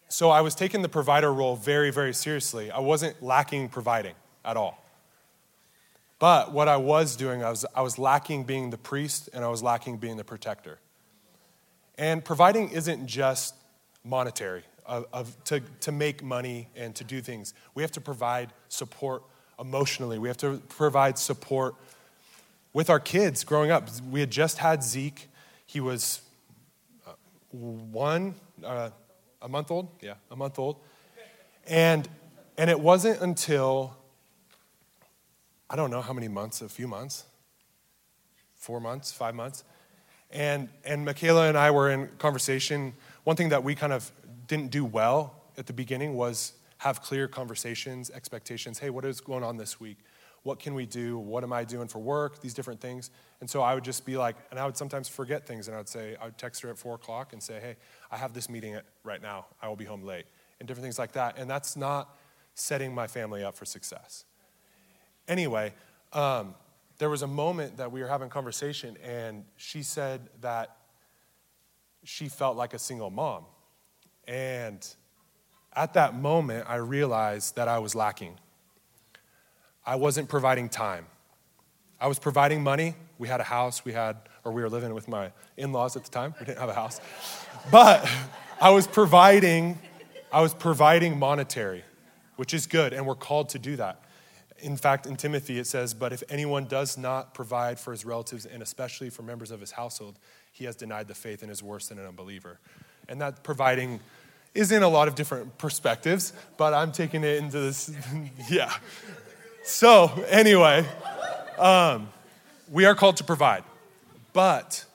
so 0.09 0.29
I 0.29 0.41
was 0.41 0.53
taking 0.53 0.83
the 0.83 0.89
provider 0.89 1.33
role 1.33 1.55
very, 1.55 1.89
very 1.89 2.13
seriously. 2.13 2.69
I 2.69 2.81
wasn't 2.81 3.23
lacking 3.23 3.69
providing 3.69 4.13
at 4.43 4.57
all. 4.57 4.83
But 6.19 6.51
what 6.51 6.67
I 6.67 6.77
was 6.77 7.15
doing, 7.15 7.43
I 7.43 7.49
was, 7.49 7.65
I 7.73 7.81
was 7.81 7.97
lacking 7.97 8.43
being 8.43 8.69
the 8.69 8.77
priest 8.77 9.29
and 9.33 9.43
I 9.43 9.47
was 9.47 9.63
lacking 9.63 9.97
being 9.97 10.17
the 10.17 10.23
protector. 10.25 10.79
And 11.97 12.23
providing 12.23 12.69
isn't 12.71 13.07
just 13.07 13.55
monetary, 14.03 14.63
of, 14.85 15.05
of, 15.13 15.43
to, 15.45 15.61
to 15.81 15.91
make 15.91 16.23
money 16.23 16.67
and 16.75 16.93
to 16.95 17.03
do 17.03 17.21
things. 17.21 17.53
We 17.73 17.83
have 17.83 17.91
to 17.93 18.01
provide 18.01 18.51
support 18.67 19.23
emotionally, 19.59 20.19
we 20.19 20.27
have 20.27 20.37
to 20.37 20.61
provide 20.69 21.17
support 21.17 21.75
with 22.71 22.89
our 22.89 22.99
kids 22.99 23.43
growing 23.43 23.71
up. 23.71 23.89
We 24.09 24.19
had 24.21 24.31
just 24.31 24.57
had 24.57 24.83
Zeke, 24.83 25.27
he 25.65 25.79
was 25.79 26.21
uh, 27.07 27.11
one, 27.51 28.35
uh, 28.63 28.89
a 29.41 29.49
month 29.49 29.71
old, 29.71 29.89
yeah, 30.01 30.13
a 30.31 30.35
month 30.35 30.59
old. 30.59 30.77
And, 31.67 32.07
and 32.57 32.69
it 32.69 32.79
wasn't 32.79 33.21
until 33.21 33.95
I 35.69 35.75
don't 35.75 35.91
know 35.91 36.01
how 36.01 36.13
many 36.13 36.27
months, 36.27 36.61
a 36.61 36.69
few 36.69 36.87
months, 36.87 37.25
four 38.55 38.79
months, 38.79 39.11
five 39.11 39.35
months. 39.35 39.63
And, 40.31 40.69
and 40.83 41.07
Mikaylah 41.07 41.49
and 41.49 41.57
I 41.57 41.71
were 41.71 41.89
in 41.89 42.07
conversation. 42.17 42.93
One 43.23 43.35
thing 43.35 43.49
that 43.49 43.63
we 43.63 43.75
kind 43.75 43.93
of 43.93 44.11
didn't 44.47 44.71
do 44.71 44.83
well 44.83 45.35
at 45.57 45.67
the 45.67 45.73
beginning 45.73 46.15
was 46.15 46.53
have 46.79 47.01
clear 47.01 47.27
conversations, 47.27 48.09
expectations. 48.09 48.79
Hey, 48.79 48.89
what 48.89 49.05
is 49.05 49.21
going 49.21 49.43
on 49.43 49.57
this 49.57 49.79
week? 49.79 49.97
What 50.43 50.59
can 50.59 50.73
we 50.73 50.85
do? 50.85 51.17
What 51.17 51.43
am 51.43 51.51
I 51.51 51.65
doing 51.65 51.87
for 51.87 51.99
work? 51.99 52.41
These 52.41 52.53
different 52.53 52.79
things. 52.79 53.11
And 53.41 53.49
so 53.49 53.61
I 53.61 53.75
would 53.75 53.83
just 53.83 54.05
be 54.05 54.17
like, 54.17 54.37
and 54.51 54.59
I 54.59 54.65
would 54.65 54.77
sometimes 54.77 55.09
forget 55.09 55.45
things, 55.45 55.67
and 55.67 55.75
I 55.75 55.79
would 55.79 55.89
say, 55.89 56.15
I 56.21 56.25
would 56.25 56.37
text 56.37 56.61
her 56.61 56.69
at 56.69 56.77
four 56.77 56.95
o'clock 56.95 57.33
and 57.33 57.43
say, 57.43 57.59
hey, 57.59 57.75
I 58.09 58.17
have 58.17 58.33
this 58.33 58.49
meeting 58.49 58.79
right 59.03 59.21
now. 59.21 59.47
I 59.61 59.67
will 59.67 59.75
be 59.75 59.85
home 59.85 60.03
late, 60.03 60.25
and 60.59 60.67
different 60.67 60.85
things 60.85 60.97
like 60.97 61.11
that. 61.13 61.37
And 61.37 61.49
that's 61.49 61.75
not 61.75 62.17
setting 62.53 62.95
my 62.95 63.07
family 63.07 63.43
up 63.43 63.55
for 63.55 63.65
success. 63.65 64.25
Anyway, 65.29 65.73
um, 66.11 66.55
there 66.97 67.09
was 67.09 67.21
a 67.21 67.27
moment 67.27 67.77
that 67.77 67.91
we 67.91 68.01
were 68.01 68.07
having 68.07 68.29
conversation, 68.29 68.97
and 69.03 69.45
she 69.55 69.83
said 69.83 70.21
that 70.41 70.75
she 72.03 72.27
felt 72.27 72.57
like 72.57 72.73
a 72.73 72.79
single 72.79 73.11
mom. 73.11 73.45
And 74.27 74.85
at 75.73 75.93
that 75.93 76.15
moment, 76.15 76.65
I 76.67 76.75
realized 76.75 77.55
that 77.55 77.67
I 77.67 77.77
was 77.77 77.93
lacking. 77.93 78.39
I 79.85 79.95
wasn't 79.95 80.29
providing 80.29 80.67
time. 80.67 81.05
I 82.01 82.07
was 82.07 82.17
providing 82.17 82.63
money. 82.63 82.95
We 83.19 83.27
had 83.27 83.39
a 83.39 83.43
house, 83.43 83.85
we 83.85 83.93
had, 83.93 84.17
or 84.43 84.51
we 84.51 84.63
were 84.63 84.69
living 84.69 84.95
with 84.95 85.07
my 85.07 85.31
in 85.57 85.71
laws 85.71 85.95
at 85.95 86.03
the 86.03 86.09
time. 86.09 86.33
We 86.39 86.45
didn't 86.47 86.59
have 86.59 86.69
a 86.69 86.73
house. 86.73 86.99
But 87.71 88.09
I 88.61 88.71
was 88.71 88.87
providing, 88.87 89.77
I 90.31 90.41
was 90.41 90.55
providing 90.55 91.19
monetary, 91.19 91.83
which 92.35 92.53
is 92.53 92.65
good, 92.65 92.93
and 92.93 93.05
we're 93.05 93.15
called 93.15 93.49
to 93.49 93.59
do 93.59 93.75
that. 93.75 94.01
In 94.61 94.77
fact, 94.77 95.05
in 95.05 95.15
Timothy, 95.15 95.59
it 95.59 95.67
says, 95.67 95.93
But 95.93 96.13
if 96.13 96.23
anyone 96.29 96.65
does 96.65 96.97
not 96.97 97.33
provide 97.33 97.79
for 97.79 97.91
his 97.91 98.05
relatives, 98.05 98.45
and 98.45 98.61
especially 98.61 99.09
for 99.09 99.23
members 99.23 99.51
of 99.51 99.59
his 99.59 99.71
household, 99.71 100.19
he 100.51 100.65
has 100.65 100.75
denied 100.75 101.07
the 101.07 101.15
faith 101.15 101.41
and 101.41 101.51
is 101.51 101.63
worse 101.63 101.87
than 101.89 101.99
an 101.99 102.05
unbeliever. 102.05 102.59
And 103.07 103.21
that 103.21 103.43
providing 103.43 103.99
is 104.53 104.71
in 104.71 104.83
a 104.83 104.89
lot 104.89 105.07
of 105.07 105.15
different 105.15 105.57
perspectives, 105.57 106.33
but 106.57 106.73
I'm 106.73 106.91
taking 106.91 107.23
it 107.23 107.37
into 107.37 107.59
this, 107.59 107.91
yeah. 108.49 108.73
So, 109.63 110.11
anyway, 110.27 110.85
um, 111.57 112.09
we 112.71 112.85
are 112.85 112.95
called 112.95 113.17
to 113.17 113.23
provide. 113.23 113.63
But 114.33 114.85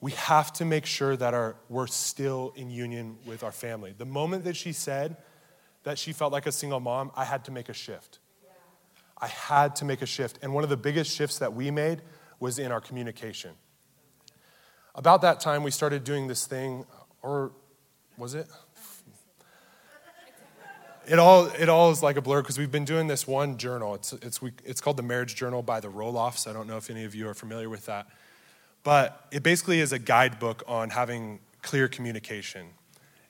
we 0.00 0.12
have 0.12 0.52
to 0.54 0.64
make 0.64 0.84
sure 0.84 1.16
that 1.16 1.32
our, 1.32 1.54
we're 1.68 1.86
still 1.86 2.52
in 2.56 2.70
union 2.70 3.16
with 3.24 3.42
our 3.42 3.52
family. 3.52 3.94
The 3.96 4.04
moment 4.04 4.44
that 4.44 4.56
she 4.56 4.72
said 4.72 5.16
that 5.84 5.98
she 5.98 6.12
felt 6.12 6.32
like 6.32 6.46
a 6.46 6.52
single 6.52 6.80
mom, 6.80 7.10
I 7.16 7.24
had 7.24 7.44
to 7.46 7.50
make 7.50 7.68
a 7.68 7.72
shift. 7.72 8.18
I 9.22 9.28
had 9.28 9.76
to 9.76 9.84
make 9.84 10.02
a 10.02 10.06
shift. 10.06 10.40
And 10.42 10.52
one 10.52 10.64
of 10.64 10.70
the 10.70 10.76
biggest 10.76 11.16
shifts 11.16 11.38
that 11.38 11.54
we 11.54 11.70
made 11.70 12.02
was 12.40 12.58
in 12.58 12.72
our 12.72 12.80
communication. 12.80 13.52
About 14.96 15.22
that 15.22 15.38
time, 15.38 15.62
we 15.62 15.70
started 15.70 16.02
doing 16.02 16.26
this 16.26 16.44
thing, 16.44 16.84
or 17.22 17.52
was 18.18 18.34
it? 18.34 18.48
It 21.06 21.18
all, 21.18 21.46
it 21.58 21.68
all 21.68 21.90
is 21.90 22.02
like 22.02 22.16
a 22.16 22.20
blur 22.20 22.42
because 22.42 22.58
we've 22.58 22.70
been 22.70 22.84
doing 22.84 23.06
this 23.06 23.26
one 23.26 23.58
journal. 23.58 23.94
It's, 23.94 24.12
it's, 24.14 24.42
we, 24.42 24.52
it's 24.64 24.80
called 24.80 24.96
the 24.96 25.02
Marriage 25.02 25.34
Journal 25.34 25.62
by 25.62 25.80
the 25.80 25.88
Roloffs. 25.88 26.48
I 26.48 26.52
don't 26.52 26.66
know 26.66 26.76
if 26.76 26.90
any 26.90 27.04
of 27.04 27.14
you 27.14 27.28
are 27.28 27.34
familiar 27.34 27.68
with 27.68 27.86
that. 27.86 28.06
But 28.84 29.26
it 29.30 29.42
basically 29.42 29.80
is 29.80 29.92
a 29.92 29.98
guidebook 29.98 30.62
on 30.66 30.90
having 30.90 31.40
clear 31.62 31.88
communication. 31.88 32.68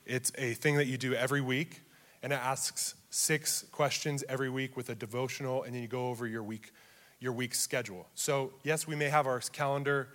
It's 0.05 0.31
a 0.37 0.53
thing 0.53 0.77
that 0.77 0.87
you 0.87 0.97
do 0.97 1.13
every 1.13 1.41
week, 1.41 1.81
and 2.23 2.31
it 2.31 2.39
asks 2.39 2.95
six 3.09 3.65
questions 3.71 4.23
every 4.29 4.49
week 4.49 4.77
with 4.77 4.89
a 4.89 4.95
devotional, 4.95 5.63
and 5.63 5.75
then 5.75 5.81
you 5.81 5.89
go 5.89 6.07
over 6.07 6.25
your 6.25 6.41
week, 6.41 6.71
your 7.19 7.33
week's 7.33 7.59
schedule. 7.59 8.07
So, 8.15 8.53
yes, 8.63 8.87
we 8.87 8.95
may 8.95 9.09
have 9.09 9.27
our 9.27 9.39
calendar 9.41 10.07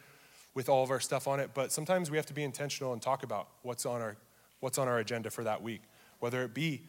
with 0.55 0.71
all 0.71 0.83
of 0.83 0.90
our 0.90 0.99
stuff 0.99 1.29
on 1.29 1.38
it, 1.38 1.51
but 1.53 1.71
sometimes 1.71 2.11
we 2.11 2.16
have 2.16 2.27
to 2.27 2.35
be 2.35 2.42
intentional 2.42 2.94
and 2.94 3.03
talk 3.03 3.23
about 3.23 3.49
what's 3.62 3.85
on 3.85 4.01
our, 4.01 4.16
what's 4.61 4.79
on 4.79 4.88
our 4.88 4.99
agenda 4.99 5.31
for 5.31 5.44
that 5.44 5.62
week. 5.62 5.83
Whether 6.18 6.42
it 6.42 6.55
be, 6.55 6.83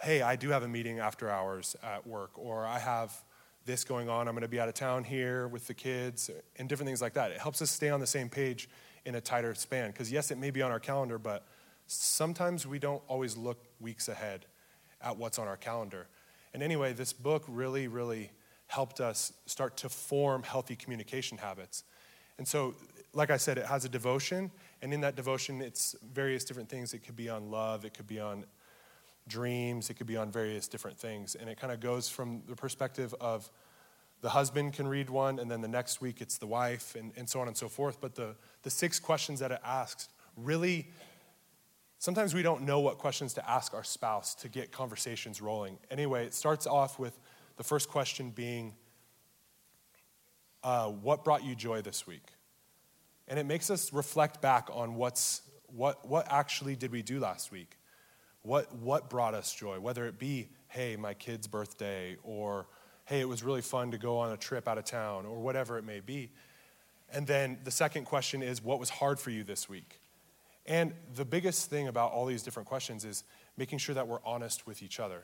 hey, 0.00 0.22
I 0.22 0.34
do 0.34 0.48
have 0.48 0.62
a 0.62 0.68
meeting 0.68 0.98
after 0.98 1.30
hours 1.30 1.76
at 1.82 2.06
work, 2.06 2.30
or 2.34 2.66
I 2.66 2.78
have 2.78 3.14
this 3.66 3.84
going 3.84 4.08
on, 4.08 4.28
I'm 4.28 4.34
going 4.34 4.42
to 4.42 4.48
be 4.48 4.60
out 4.60 4.68
of 4.68 4.74
town 4.74 5.04
here 5.04 5.46
with 5.46 5.66
the 5.66 5.74
kids, 5.74 6.30
and 6.56 6.68
different 6.68 6.88
things 6.88 7.02
like 7.02 7.12
that. 7.14 7.30
It 7.30 7.38
helps 7.38 7.60
us 7.60 7.70
stay 7.70 7.90
on 7.90 8.00
the 8.00 8.06
same 8.06 8.30
page 8.30 8.68
in 9.04 9.14
a 9.14 9.20
tighter 9.20 9.54
span. 9.54 9.90
Because, 9.90 10.10
yes, 10.10 10.30
it 10.30 10.38
may 10.38 10.50
be 10.50 10.62
on 10.62 10.70
our 10.70 10.80
calendar, 10.80 11.18
but 11.18 11.46
sometimes 11.86 12.66
we 12.66 12.78
don't 12.78 13.02
always 13.08 13.36
look 13.36 13.58
weeks 13.78 14.08
ahead 14.08 14.46
at 15.02 15.16
what's 15.16 15.38
on 15.38 15.48
our 15.48 15.56
calendar. 15.56 16.06
And 16.52 16.62
anyway, 16.62 16.92
this 16.92 17.12
book 17.12 17.44
really, 17.48 17.88
really 17.88 18.30
helped 18.66 19.00
us 19.00 19.32
start 19.46 19.76
to 19.78 19.88
form 19.88 20.42
healthy 20.42 20.76
communication 20.76 21.38
habits. 21.38 21.84
And 22.38 22.46
so, 22.46 22.74
like 23.12 23.30
I 23.30 23.36
said, 23.36 23.58
it 23.58 23.66
has 23.66 23.84
a 23.84 23.88
devotion, 23.88 24.50
and 24.82 24.92
in 24.92 25.00
that 25.02 25.14
devotion, 25.14 25.62
it's 25.62 25.94
various 26.12 26.44
different 26.44 26.68
things. 26.68 26.94
It 26.94 27.00
could 27.00 27.16
be 27.16 27.28
on 27.28 27.50
love, 27.50 27.84
it 27.84 27.94
could 27.94 28.08
be 28.08 28.18
on 28.18 28.44
dreams, 29.28 29.90
it 29.90 29.94
could 29.94 30.06
be 30.06 30.16
on 30.16 30.30
various 30.30 30.66
different 30.68 30.98
things. 30.98 31.34
And 31.34 31.48
it 31.48 31.58
kind 31.58 31.72
of 31.72 31.80
goes 31.80 32.08
from 32.08 32.42
the 32.48 32.56
perspective 32.56 33.14
of 33.20 33.48
the 34.20 34.30
husband 34.30 34.72
can 34.72 34.88
read 34.88 35.10
one, 35.10 35.38
and 35.38 35.50
then 35.50 35.60
the 35.60 35.68
next 35.68 36.00
week 36.00 36.20
it's 36.20 36.38
the 36.38 36.46
wife, 36.46 36.96
and, 36.98 37.12
and 37.16 37.28
so 37.28 37.40
on 37.40 37.46
and 37.46 37.56
so 37.56 37.68
forth. 37.68 38.00
But 38.00 38.14
the, 38.14 38.34
the 38.62 38.70
six 38.70 38.98
questions 38.98 39.40
that 39.40 39.52
it 39.52 39.60
asks 39.62 40.08
really 40.36 40.88
Sometimes 42.04 42.34
we 42.34 42.42
don't 42.42 42.64
know 42.64 42.80
what 42.80 42.98
questions 42.98 43.32
to 43.32 43.50
ask 43.50 43.72
our 43.72 43.82
spouse 43.82 44.34
to 44.34 44.50
get 44.50 44.70
conversations 44.70 45.40
rolling. 45.40 45.78
Anyway, 45.90 46.26
it 46.26 46.34
starts 46.34 46.66
off 46.66 46.98
with 46.98 47.18
the 47.56 47.64
first 47.64 47.88
question 47.88 48.28
being, 48.28 48.74
uh, 50.62 50.88
What 50.88 51.24
brought 51.24 51.44
you 51.44 51.54
joy 51.54 51.80
this 51.80 52.06
week? 52.06 52.26
And 53.26 53.38
it 53.38 53.46
makes 53.46 53.70
us 53.70 53.90
reflect 53.90 54.42
back 54.42 54.68
on 54.70 54.96
what's, 54.96 55.40
what, 55.68 56.06
what 56.06 56.30
actually 56.30 56.76
did 56.76 56.92
we 56.92 57.00
do 57.00 57.20
last 57.20 57.50
week? 57.50 57.78
What, 58.42 58.70
what 58.76 59.08
brought 59.08 59.32
us 59.32 59.54
joy? 59.54 59.80
Whether 59.80 60.04
it 60.04 60.18
be, 60.18 60.50
hey, 60.68 60.96
my 60.96 61.14
kid's 61.14 61.46
birthday, 61.46 62.18
or 62.22 62.66
hey, 63.06 63.20
it 63.20 63.28
was 63.30 63.42
really 63.42 63.62
fun 63.62 63.92
to 63.92 63.96
go 63.96 64.18
on 64.18 64.30
a 64.30 64.36
trip 64.36 64.68
out 64.68 64.76
of 64.76 64.84
town, 64.84 65.24
or 65.24 65.40
whatever 65.40 65.78
it 65.78 65.84
may 65.84 66.00
be. 66.00 66.32
And 67.10 67.26
then 67.26 67.60
the 67.64 67.70
second 67.70 68.04
question 68.04 68.42
is, 68.42 68.62
What 68.62 68.78
was 68.78 68.90
hard 68.90 69.18
for 69.18 69.30
you 69.30 69.42
this 69.42 69.70
week? 69.70 70.02
And 70.66 70.92
the 71.14 71.24
biggest 71.24 71.68
thing 71.68 71.88
about 71.88 72.12
all 72.12 72.26
these 72.26 72.42
different 72.42 72.68
questions 72.68 73.04
is 73.04 73.24
making 73.56 73.78
sure 73.78 73.94
that 73.94 74.08
we're 74.08 74.22
honest 74.24 74.66
with 74.66 74.82
each 74.82 74.98
other. 74.98 75.22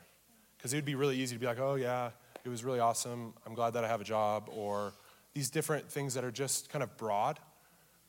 Because 0.57 0.73
it 0.73 0.77
would 0.77 0.85
be 0.85 0.95
really 0.95 1.17
easy 1.17 1.35
to 1.35 1.39
be 1.39 1.47
like, 1.47 1.59
oh, 1.59 1.75
yeah, 1.75 2.11
it 2.43 2.49
was 2.49 2.63
really 2.63 2.79
awesome. 2.79 3.33
I'm 3.45 3.55
glad 3.55 3.73
that 3.73 3.83
I 3.83 3.87
have 3.87 4.01
a 4.01 4.05
job. 4.05 4.49
Or 4.51 4.93
these 5.33 5.49
different 5.49 5.89
things 5.89 6.13
that 6.13 6.23
are 6.23 6.31
just 6.31 6.69
kind 6.69 6.83
of 6.83 6.95
broad. 6.97 7.39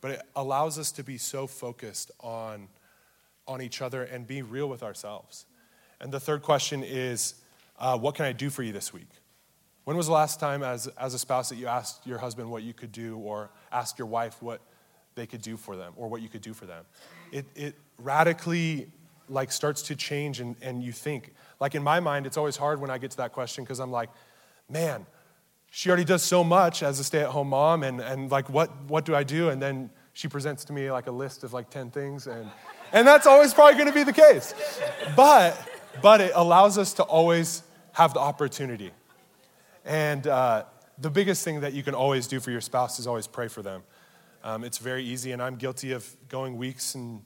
But 0.01 0.11
it 0.11 0.21
allows 0.35 0.77
us 0.77 0.91
to 0.93 1.03
be 1.03 1.17
so 1.17 1.47
focused 1.47 2.11
on, 2.19 2.67
on 3.47 3.61
each 3.61 3.81
other 3.81 4.03
and 4.03 4.27
be 4.27 4.41
real 4.41 4.69
with 4.69 4.83
ourselves. 4.83 5.45
And 5.99 6.11
the 6.11 6.19
third 6.19 6.41
question 6.41 6.83
is, 6.83 7.35
uh, 7.79 7.97
what 7.97 8.13
can 8.15 8.25
I 8.25 8.33
do 8.33 8.49
for 8.49 8.61
you 8.61 8.73
this 8.73 8.93
week? 8.93 9.09
When 9.85 9.97
was 9.97 10.07
the 10.07 10.13
last 10.13 10.39
time, 10.39 10.63
as, 10.63 10.87
as 10.87 11.13
a 11.13 11.19
spouse, 11.19 11.49
that 11.49 11.55
you 11.55 11.67
asked 11.67 12.05
your 12.05 12.17
husband 12.17 12.49
what 12.49 12.63
you 12.63 12.73
could 12.73 12.91
do, 12.91 13.17
or 13.17 13.49
asked 13.71 13.97
your 13.97 14.07
wife 14.07 14.41
what 14.41 14.61
they 15.15 15.25
could 15.25 15.41
do 15.41 15.57
for 15.57 15.75
them, 15.75 15.93
or 15.97 16.07
what 16.07 16.21
you 16.21 16.29
could 16.29 16.41
do 16.41 16.53
for 16.53 16.65
them? 16.65 16.85
It, 17.33 17.45
it 17.55 17.75
radically 17.97 18.91
like 19.27 19.51
starts 19.51 19.81
to 19.83 19.95
change 19.95 20.39
and, 20.39 20.55
and 20.61 20.83
you 20.83 20.91
think. 20.91 21.33
Like 21.59 21.75
in 21.75 21.83
my 21.83 21.99
mind 21.99 22.25
it's 22.25 22.37
always 22.37 22.57
hard 22.57 22.79
when 22.79 22.89
i 22.89 22.97
get 22.97 23.11
to 23.11 23.17
that 23.17 23.31
question 23.31 23.63
because 23.63 23.79
i'm 23.79 23.91
like 23.91 24.09
man 24.69 25.05
she 25.71 25.89
already 25.89 26.03
does 26.03 26.21
so 26.21 26.43
much 26.43 26.83
as 26.83 26.99
a 26.99 27.03
stay-at-home 27.03 27.49
mom 27.49 27.81
and, 27.83 27.99
and 27.99 28.29
like 28.29 28.47
what, 28.49 28.69
what 28.87 29.05
do 29.05 29.15
i 29.15 29.23
do? 29.23 29.49
And 29.49 29.61
then 29.61 29.89
she 30.13 30.27
presents 30.27 30.65
to 30.65 30.73
me 30.73 30.91
like 30.91 31.07
a 31.07 31.11
list 31.11 31.43
of 31.43 31.53
like 31.53 31.69
10 31.69 31.89
things 31.89 32.27
and, 32.27 32.51
and 32.91 33.07
that's 33.07 33.25
always 33.25 33.53
probably 33.53 33.73
going 33.75 33.87
to 33.87 33.93
be 33.93 34.03
the 34.03 34.13
case. 34.13 34.53
But 35.15 35.57
but 36.01 36.21
it 36.21 36.31
allows 36.35 36.77
us 36.77 36.93
to 36.95 37.03
always 37.03 37.63
have 37.93 38.13
the 38.13 38.19
opportunity. 38.19 38.91
And 39.85 40.25
uh, 40.27 40.65
the 40.97 41.09
biggest 41.09 41.43
thing 41.43 41.61
that 41.61 41.73
you 41.73 41.83
can 41.83 41.93
always 41.93 42.27
do 42.27 42.39
for 42.39 42.51
your 42.51 42.61
spouse 42.61 42.99
is 42.99 43.07
always 43.07 43.27
pray 43.27 43.47
for 43.47 43.61
them 43.61 43.83
um, 44.43 44.63
it's 44.63 44.77
very 44.77 45.03
easy, 45.03 45.31
and 45.31 45.41
I'm 45.41 45.55
guilty 45.55 45.93
of 45.93 46.05
going 46.27 46.57
weeks 46.57 46.95
and 46.95 47.21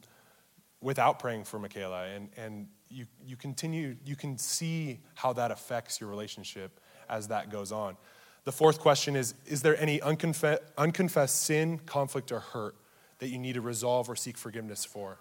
without 0.82 1.20
praying 1.20 1.46
for 1.46 1.60
Mikaylah. 1.60 2.16
And, 2.16 2.30
and 2.38 2.68
you, 2.90 3.06
you 3.26 3.36
continue, 3.36 3.96
you 4.06 4.16
can 4.16 4.38
see 4.38 5.00
how 5.16 5.34
that 5.34 5.52
affects 5.52 6.00
your 6.00 6.10
relationship 6.10 6.80
as 7.10 7.28
that 7.30 7.50
goes 7.50 7.72
on. 7.72 7.98
The 8.44 8.52
fourth 8.52 8.80
question 8.80 9.16
is 9.16 9.34
Is 9.46 9.62
there 9.62 9.80
any 9.82 10.00
unconfessed, 10.02 10.62
unconfessed 10.78 11.42
sin, 11.42 11.80
conflict, 11.80 12.32
or 12.32 12.40
hurt 12.40 12.76
that 13.20 13.30
you 13.30 13.40
need 13.40 13.54
to 13.54 13.62
resolve 13.62 14.10
or 14.10 14.16
seek 14.16 14.38
forgiveness 14.38 14.86
for? 14.86 15.18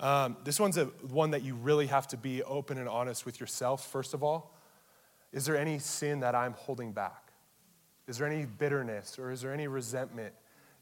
Um, 0.00 0.36
this 0.44 0.58
one's 0.58 0.78
a, 0.78 0.86
one 1.10 1.30
that 1.30 1.42
you 1.42 1.54
really 1.54 1.86
have 1.86 2.08
to 2.08 2.16
be 2.16 2.42
open 2.42 2.78
and 2.78 2.88
honest 2.88 3.24
with 3.24 3.38
yourself, 3.38 3.86
first 3.86 4.14
of 4.14 4.22
all. 4.22 4.56
Is 5.32 5.44
there 5.44 5.56
any 5.56 5.78
sin 5.78 6.20
that 6.20 6.34
I'm 6.34 6.54
holding 6.54 6.92
back? 6.92 7.32
Is 8.08 8.18
there 8.18 8.26
any 8.26 8.46
bitterness 8.46 9.18
or 9.18 9.30
is 9.30 9.42
there 9.42 9.52
any 9.52 9.68
resentment 9.68 10.34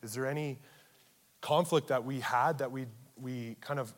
is 0.03 0.15
there 0.15 0.27
any 0.27 0.59
conflict 1.41 1.89
that 1.89 2.05
we 2.05 2.21
had 2.21 2.59
that 2.59 2.71
we, 2.71 2.87
we 3.21 3.57
kind 3.61 3.81
of 3.81 3.93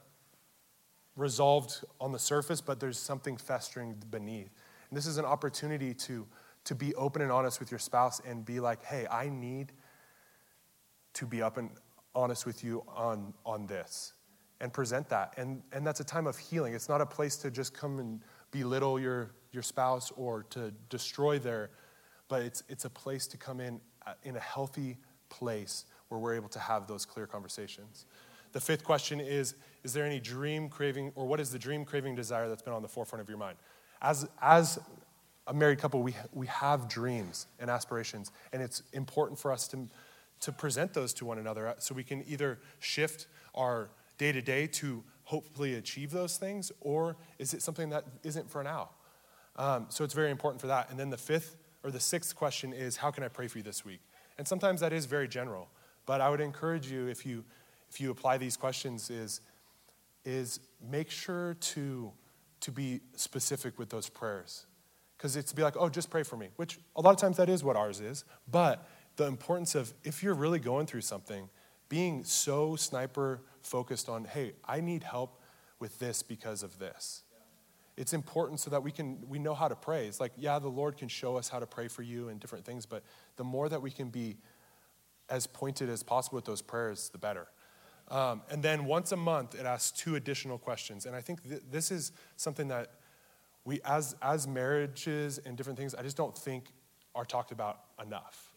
resolved 1.16 1.84
on 2.00 2.12
the 2.12 2.18
surface, 2.18 2.60
but 2.60 2.80
there's 2.80 2.98
something 2.98 3.36
festering 3.36 3.96
beneath? 4.10 4.50
And 4.88 4.96
this 4.96 5.06
is 5.06 5.18
an 5.18 5.24
opportunity 5.24 5.94
to, 5.94 6.26
to 6.64 6.74
be 6.74 6.94
open 6.94 7.22
and 7.22 7.30
honest 7.30 7.60
with 7.60 7.70
your 7.70 7.78
spouse 7.78 8.20
and 8.26 8.44
be 8.44 8.60
like, 8.60 8.84
hey, 8.84 9.06
I 9.10 9.28
need 9.28 9.72
to 11.14 11.26
be 11.26 11.42
up 11.42 11.56
and 11.56 11.70
honest 12.14 12.46
with 12.46 12.64
you 12.64 12.82
on, 12.88 13.34
on 13.46 13.66
this 13.66 14.14
and 14.60 14.72
present 14.72 15.08
that. 15.08 15.34
And, 15.36 15.62
and 15.72 15.86
that's 15.86 16.00
a 16.00 16.04
time 16.04 16.26
of 16.26 16.36
healing. 16.36 16.74
It's 16.74 16.88
not 16.88 17.00
a 17.00 17.06
place 17.06 17.36
to 17.38 17.50
just 17.50 17.72
come 17.72 17.98
and 17.98 18.20
belittle 18.50 19.00
your, 19.00 19.30
your 19.52 19.62
spouse 19.62 20.12
or 20.16 20.44
to 20.50 20.72
destroy 20.88 21.38
their, 21.38 21.70
but 22.28 22.42
it's, 22.42 22.62
it's 22.68 22.84
a 22.84 22.90
place 22.90 23.26
to 23.28 23.36
come 23.36 23.60
in 23.60 23.80
uh, 24.06 24.12
in 24.22 24.36
a 24.36 24.40
healthy 24.40 24.96
place 25.31 25.87
where 26.09 26.21
we're 26.21 26.35
able 26.35 26.49
to 26.51 26.59
have 26.59 26.87
those 26.87 27.07
clear 27.07 27.27
conversations. 27.27 28.05
The 28.53 28.61
fifth 28.61 28.85
question 28.85 29.21
is 29.21 29.55
Is 29.85 29.93
there 29.93 30.05
any 30.05 30.21
dream 30.21 30.69
craving, 30.69 31.12
or 31.14 31.27
what 31.27 31.40
is 31.40 31.51
the 31.51 31.59
dream 31.59 31.85
craving 31.85 32.14
desire 32.14 32.49
that's 32.49 32.62
been 32.62 32.75
on 32.75 32.83
the 32.83 32.88
forefront 32.88 33.23
of 33.23 33.29
your 33.29 33.38
mind? 33.38 33.57
As, 34.03 34.29
as 34.43 34.79
a 35.47 35.55
married 35.55 35.79
couple, 35.79 36.03
we, 36.03 36.14
we 36.33 36.47
have 36.49 36.88
dreams 36.88 37.47
and 37.59 37.71
aspirations, 37.71 38.33
and 38.53 38.62
it's 38.62 38.83
important 38.93 39.38
for 39.38 39.53
us 39.53 39.69
to, 39.69 39.88
to 40.40 40.53
present 40.53 40.93
those 40.95 41.14
to 41.14 41.25
one 41.25 41.38
another 41.38 41.75
so 41.79 41.95
we 41.95 42.05
can 42.05 42.25
either 42.29 42.59
shift 42.79 43.27
our 43.55 43.90
day 44.19 44.33
to 44.33 44.43
day 44.43 44.66
to 44.66 45.03
hopefully 45.25 45.75
achieve 45.75 46.11
those 46.11 46.37
things, 46.37 46.73
or 46.81 47.16
is 47.38 47.55
it 47.55 47.62
something 47.62 47.88
that 47.90 48.05
isn't 48.25 48.51
for 48.51 48.62
now? 48.64 48.90
Um, 49.57 49.87
so 49.88 50.05
it's 50.05 50.14
very 50.14 50.31
important 50.31 50.61
for 50.61 50.66
that. 50.69 50.90
And 50.90 50.99
then 50.99 51.11
the 51.11 51.16
fifth 51.16 51.57
or 51.85 51.90
the 51.90 52.01
sixth 52.01 52.35
question 52.35 52.73
is 52.73 52.97
How 52.97 53.11
can 53.11 53.25
I 53.25 53.29
pray 53.29 53.47
for 53.47 53.59
you 53.59 53.64
this 53.64 53.85
week? 53.85 54.01
And 54.40 54.48
sometimes 54.48 54.81
that 54.81 54.94
is 54.94 55.05
very 55.05 55.29
general. 55.29 55.68
But 56.07 56.22
I 56.22 56.31
would 56.31 56.40
encourage 56.40 56.90
you, 56.90 57.09
if 57.09 57.26
you, 57.26 57.44
if 57.90 58.00
you 58.00 58.11
apply 58.11 58.38
these 58.38 58.57
questions, 58.57 59.11
is, 59.11 59.42
is 60.24 60.61
make 60.90 61.11
sure 61.11 61.59
to, 61.61 62.11
to 62.61 62.72
be 62.72 63.00
specific 63.16 63.79
with 63.79 63.90
those 63.90 64.09
prayers. 64.09 64.64
Because 65.18 65.37
it's 65.37 65.50
to 65.50 65.57
be 65.57 65.62
like, 65.62 65.74
oh, 65.79 65.90
just 65.90 66.09
pray 66.09 66.22
for 66.22 66.38
me, 66.38 66.48
which 66.57 66.79
a 66.96 67.03
lot 67.03 67.11
of 67.11 67.18
times 67.18 67.37
that 67.37 67.50
is 67.50 67.62
what 67.62 67.76
ours 67.76 68.00
is. 68.00 68.24
But 68.50 68.88
the 69.16 69.26
importance 69.26 69.74
of, 69.74 69.92
if 70.05 70.22
you're 70.22 70.33
really 70.33 70.59
going 70.59 70.87
through 70.87 71.03
something, 71.03 71.50
being 71.90 72.24
so 72.24 72.76
sniper 72.76 73.42
focused 73.61 74.09
on, 74.09 74.24
hey, 74.24 74.55
I 74.66 74.81
need 74.81 75.03
help 75.03 75.38
with 75.81 75.98
this 75.98 76.22
because 76.22 76.62
of 76.62 76.79
this. 76.79 77.24
It's 78.00 78.14
important 78.14 78.60
so 78.60 78.70
that 78.70 78.82
we 78.82 78.92
can 78.92 79.18
we 79.28 79.38
know 79.38 79.54
how 79.54 79.68
to 79.68 79.76
pray. 79.76 80.06
It's 80.06 80.20
like, 80.20 80.32
yeah, 80.38 80.58
the 80.58 80.68
Lord 80.68 80.96
can 80.96 81.08
show 81.08 81.36
us 81.36 81.50
how 81.50 81.58
to 81.58 81.66
pray 81.66 81.86
for 81.86 82.00
you 82.00 82.30
and 82.30 82.40
different 82.40 82.64
things, 82.64 82.86
but 82.86 83.02
the 83.36 83.44
more 83.44 83.68
that 83.68 83.82
we 83.82 83.90
can 83.90 84.08
be 84.08 84.38
as 85.28 85.46
pointed 85.46 85.90
as 85.90 86.02
possible 86.02 86.36
with 86.36 86.46
those 86.46 86.62
prayers, 86.62 87.10
the 87.10 87.18
better. 87.18 87.48
Um, 88.08 88.40
and 88.50 88.62
then 88.62 88.86
once 88.86 89.12
a 89.12 89.18
month, 89.18 89.54
it 89.54 89.66
asks 89.66 89.90
two 89.90 90.16
additional 90.16 90.56
questions. 90.56 91.04
And 91.04 91.14
I 91.14 91.20
think 91.20 91.42
th- 91.46 91.60
this 91.70 91.90
is 91.90 92.12
something 92.36 92.68
that 92.68 92.94
we, 93.66 93.82
as, 93.84 94.16
as 94.22 94.48
marriages 94.48 95.38
and 95.44 95.54
different 95.54 95.78
things, 95.78 95.94
I 95.94 96.02
just 96.02 96.16
don't 96.16 96.36
think 96.36 96.72
are 97.14 97.26
talked 97.26 97.52
about 97.52 97.80
enough. 98.02 98.50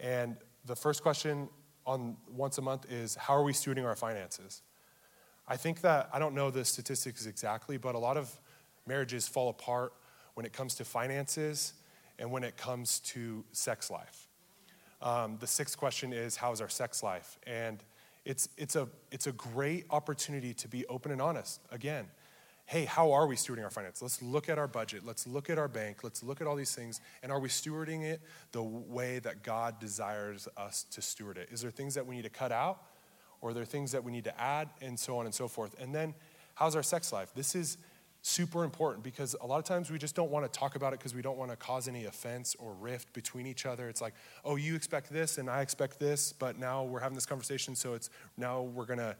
And 0.00 0.36
the 0.64 0.74
first 0.74 1.04
question 1.04 1.48
on 1.86 2.16
once 2.28 2.58
a 2.58 2.62
month 2.62 2.90
is 2.90 3.14
how 3.14 3.34
are 3.34 3.44
we 3.44 3.52
stewarding 3.52 3.86
our 3.86 3.96
finances? 3.96 4.62
I 5.46 5.56
think 5.56 5.82
that, 5.82 6.10
I 6.12 6.18
don't 6.18 6.34
know 6.34 6.50
the 6.50 6.64
statistics 6.64 7.26
exactly, 7.26 7.78
but 7.78 7.94
a 7.94 7.98
lot 7.98 8.16
of 8.16 8.38
marriages 8.88 9.28
fall 9.28 9.50
apart 9.50 9.92
when 10.34 10.46
it 10.46 10.52
comes 10.52 10.74
to 10.76 10.84
finances 10.84 11.74
and 12.18 12.32
when 12.32 12.42
it 12.42 12.56
comes 12.56 13.00
to 13.00 13.44
sex 13.52 13.90
life. 13.90 14.28
Um, 15.00 15.36
the 15.38 15.46
sixth 15.46 15.76
question 15.76 16.12
is 16.12 16.36
how's 16.36 16.60
our 16.60 16.68
sex 16.68 17.02
life? 17.02 17.38
And 17.46 17.78
it's, 18.24 18.48
it's, 18.56 18.74
a, 18.74 18.88
it's 19.12 19.26
a 19.26 19.32
great 19.32 19.86
opportunity 19.90 20.52
to 20.54 20.68
be 20.68 20.84
open 20.86 21.12
and 21.12 21.22
honest. 21.22 21.60
Again, 21.70 22.06
hey, 22.66 22.84
how 22.84 23.12
are 23.12 23.26
we 23.26 23.34
stewarding 23.34 23.64
our 23.64 23.70
finances? 23.70 24.02
Let's 24.02 24.20
look 24.20 24.48
at 24.48 24.58
our 24.58 24.68
budget. 24.68 25.06
Let's 25.06 25.26
look 25.26 25.48
at 25.48 25.58
our 25.58 25.68
bank. 25.68 26.04
Let's 26.04 26.22
look 26.22 26.40
at 26.40 26.46
all 26.46 26.56
these 26.56 26.74
things. 26.74 27.00
And 27.22 27.32
are 27.32 27.40
we 27.40 27.48
stewarding 27.48 28.04
it 28.04 28.20
the 28.52 28.62
way 28.62 29.20
that 29.20 29.42
God 29.42 29.80
desires 29.80 30.48
us 30.56 30.84
to 30.90 31.00
steward 31.00 31.38
it? 31.38 31.48
Is 31.50 31.62
there 31.62 31.70
things 31.70 31.94
that 31.94 32.06
we 32.06 32.16
need 32.16 32.24
to 32.24 32.30
cut 32.30 32.52
out? 32.52 32.82
Or 33.40 33.50
are 33.50 33.54
there 33.54 33.64
things 33.64 33.92
that 33.92 34.04
we 34.04 34.12
need 34.12 34.24
to 34.24 34.38
add? 34.40 34.68
And 34.82 34.98
so 34.98 35.16
on 35.18 35.24
and 35.24 35.34
so 35.34 35.48
forth. 35.48 35.80
And 35.80 35.94
then, 35.94 36.14
how's 36.56 36.76
our 36.76 36.82
sex 36.82 37.12
life? 37.12 37.32
This 37.34 37.54
is 37.54 37.78
super 38.28 38.64
important 38.64 39.02
because 39.02 39.34
a 39.40 39.46
lot 39.46 39.58
of 39.58 39.64
times 39.64 39.90
we 39.90 39.98
just 39.98 40.14
don't 40.14 40.30
want 40.30 40.50
to 40.50 40.58
talk 40.58 40.76
about 40.76 40.92
it 40.92 40.98
because 40.98 41.14
we 41.14 41.22
don't 41.22 41.38
want 41.38 41.50
to 41.50 41.56
cause 41.56 41.88
any 41.88 42.04
offense 42.04 42.54
or 42.58 42.74
rift 42.74 43.12
between 43.12 43.46
each 43.46 43.66
other. 43.66 43.88
It's 43.88 44.00
like, 44.00 44.14
oh, 44.44 44.56
you 44.56 44.74
expect 44.74 45.10
this 45.10 45.38
and 45.38 45.48
I 45.48 45.62
expect 45.62 45.98
this, 45.98 46.32
but 46.32 46.58
now 46.58 46.84
we're 46.84 47.00
having 47.00 47.14
this 47.14 47.26
conversation, 47.26 47.74
so 47.74 47.94
it's 47.94 48.10
now 48.36 48.62
we're 48.62 48.86
going 48.86 48.98
to 48.98 49.16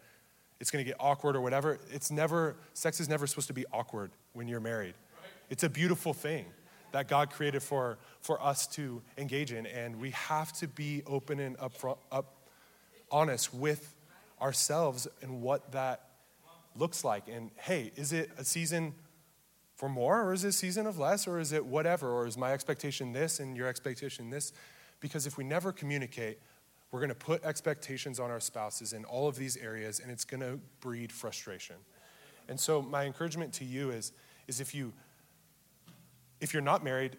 it's 0.61 0.71
to 0.71 0.83
get 0.83 0.97
awkward 0.99 1.37
or 1.37 1.41
whatever. 1.41 1.79
It's 1.91 2.11
never, 2.11 2.57
sex 2.75 3.01
is 3.01 3.09
never 3.09 3.27
supposed 3.27 3.47
to 3.47 3.53
be 3.53 3.65
awkward 3.73 4.11
when 4.33 4.49
you're 4.49 4.61
married. 4.61 4.95
It's 5.51 5.63
a 5.63 5.69
beautiful 5.69 6.13
thing 6.13 6.47
that 6.93 7.07
God 7.07 7.31
created 7.31 7.63
for, 7.63 7.99
for 8.21 8.43
us 8.43 8.67
to 8.69 9.01
engage 9.17 9.53
in. 9.53 9.67
And 9.67 10.01
we 10.01 10.11
have 10.11 10.53
to 10.55 10.67
be 10.67 11.03
open 11.07 11.39
and 11.39 11.57
upfront, 11.59 11.99
up, 12.11 12.35
honest 13.11 13.55
with 13.55 13.95
ourselves 14.41 15.07
and 15.23 15.43
what 15.43 15.73
that 15.73 16.08
looks 16.77 17.05
like. 17.05 17.29
And 17.29 17.51
hey, 17.57 17.93
is 17.97 18.13
it 18.13 18.31
a 18.39 18.45
season 18.45 18.95
for 19.77 19.89
more 19.89 20.23
or 20.23 20.33
is 20.33 20.45
it 20.45 20.49
a 20.49 20.53
season 20.53 20.87
of 20.87 20.99
less 20.99 21.27
or 21.27 21.39
is 21.39 21.53
it 21.53 21.65
whatever? 21.65 22.11
Or 22.11 22.27
is 22.27 22.37
my 22.37 22.53
expectation 22.53 23.13
this 23.13 23.41
and 23.41 23.57
your 23.57 23.69
expectation 23.69 24.31
this? 24.31 24.53
Because 25.01 25.27
if 25.27 25.37
we 25.37 25.45
never 25.45 25.73
communicate, 25.73 26.39
we're 26.91 27.01
going 27.01 27.11
to 27.11 27.15
put 27.15 27.45
expectations 27.45 28.19
on 28.19 28.31
our 28.31 28.41
spouses 28.41 28.93
in 28.93 29.05
all 29.05 29.29
of 29.29 29.37
these 29.37 29.57
areas, 29.59 30.01
and 30.01 30.11
it's 30.11 30.25
going 30.25 30.41
to 30.41 30.59
breed 30.81 31.13
frustration. 31.13 31.77
And 32.49 32.59
so, 32.59 32.81
my 32.81 33.05
encouragement 33.05 33.53
to 33.55 33.65
you 33.65 33.91
is, 33.91 34.13
is 34.47 34.61
if 34.61 34.75
you 34.75 34.95
if 36.41 36.53
you're 36.53 36.63
not 36.63 36.85
married, 36.85 37.17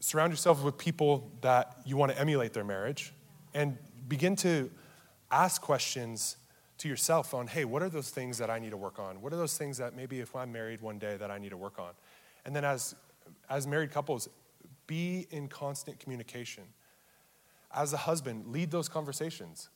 surround 0.00 0.32
yourself 0.32 0.62
with 0.62 0.76
people 0.76 1.30
that 1.42 1.76
you 1.84 1.96
want 1.96 2.10
to 2.12 2.18
emulate 2.18 2.52
their 2.52 2.64
marriage, 2.64 3.12
and 3.54 3.78
begin 4.08 4.34
to 4.36 4.70
ask 5.30 5.62
questions 5.62 6.36
to 6.82 6.88
yourself 6.88 7.32
on, 7.32 7.46
hey, 7.46 7.64
what 7.64 7.80
are 7.82 7.88
those 7.88 8.10
things 8.10 8.38
that 8.38 8.50
I 8.50 8.58
need 8.58 8.70
to 8.70 8.76
work 8.76 8.98
on? 8.98 9.20
What 9.22 9.32
are 9.32 9.36
those 9.36 9.56
things 9.56 9.78
that 9.78 9.94
maybe 9.94 10.18
if 10.18 10.34
I'm 10.34 10.50
married 10.50 10.80
one 10.80 10.98
day 10.98 11.16
that 11.16 11.30
I 11.30 11.38
need 11.38 11.50
to 11.50 11.56
work 11.56 11.78
on? 11.78 11.90
And 12.44 12.54
then 12.54 12.64
as 12.64 12.94
as 13.48 13.68
married 13.68 13.92
couples, 13.92 14.28
be 14.88 15.28
in 15.30 15.46
constant 15.46 16.00
communication 16.00 16.64
as 17.72 17.92
a 17.92 17.96
husband, 17.96 18.48
lead 18.48 18.70
those 18.72 18.88
conversations 18.88 19.68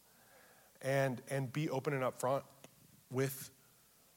and, 0.82 1.22
and 1.30 1.52
be 1.52 1.70
open 1.70 1.94
and 1.94 2.02
upfront 2.02 2.42
with 3.10 3.50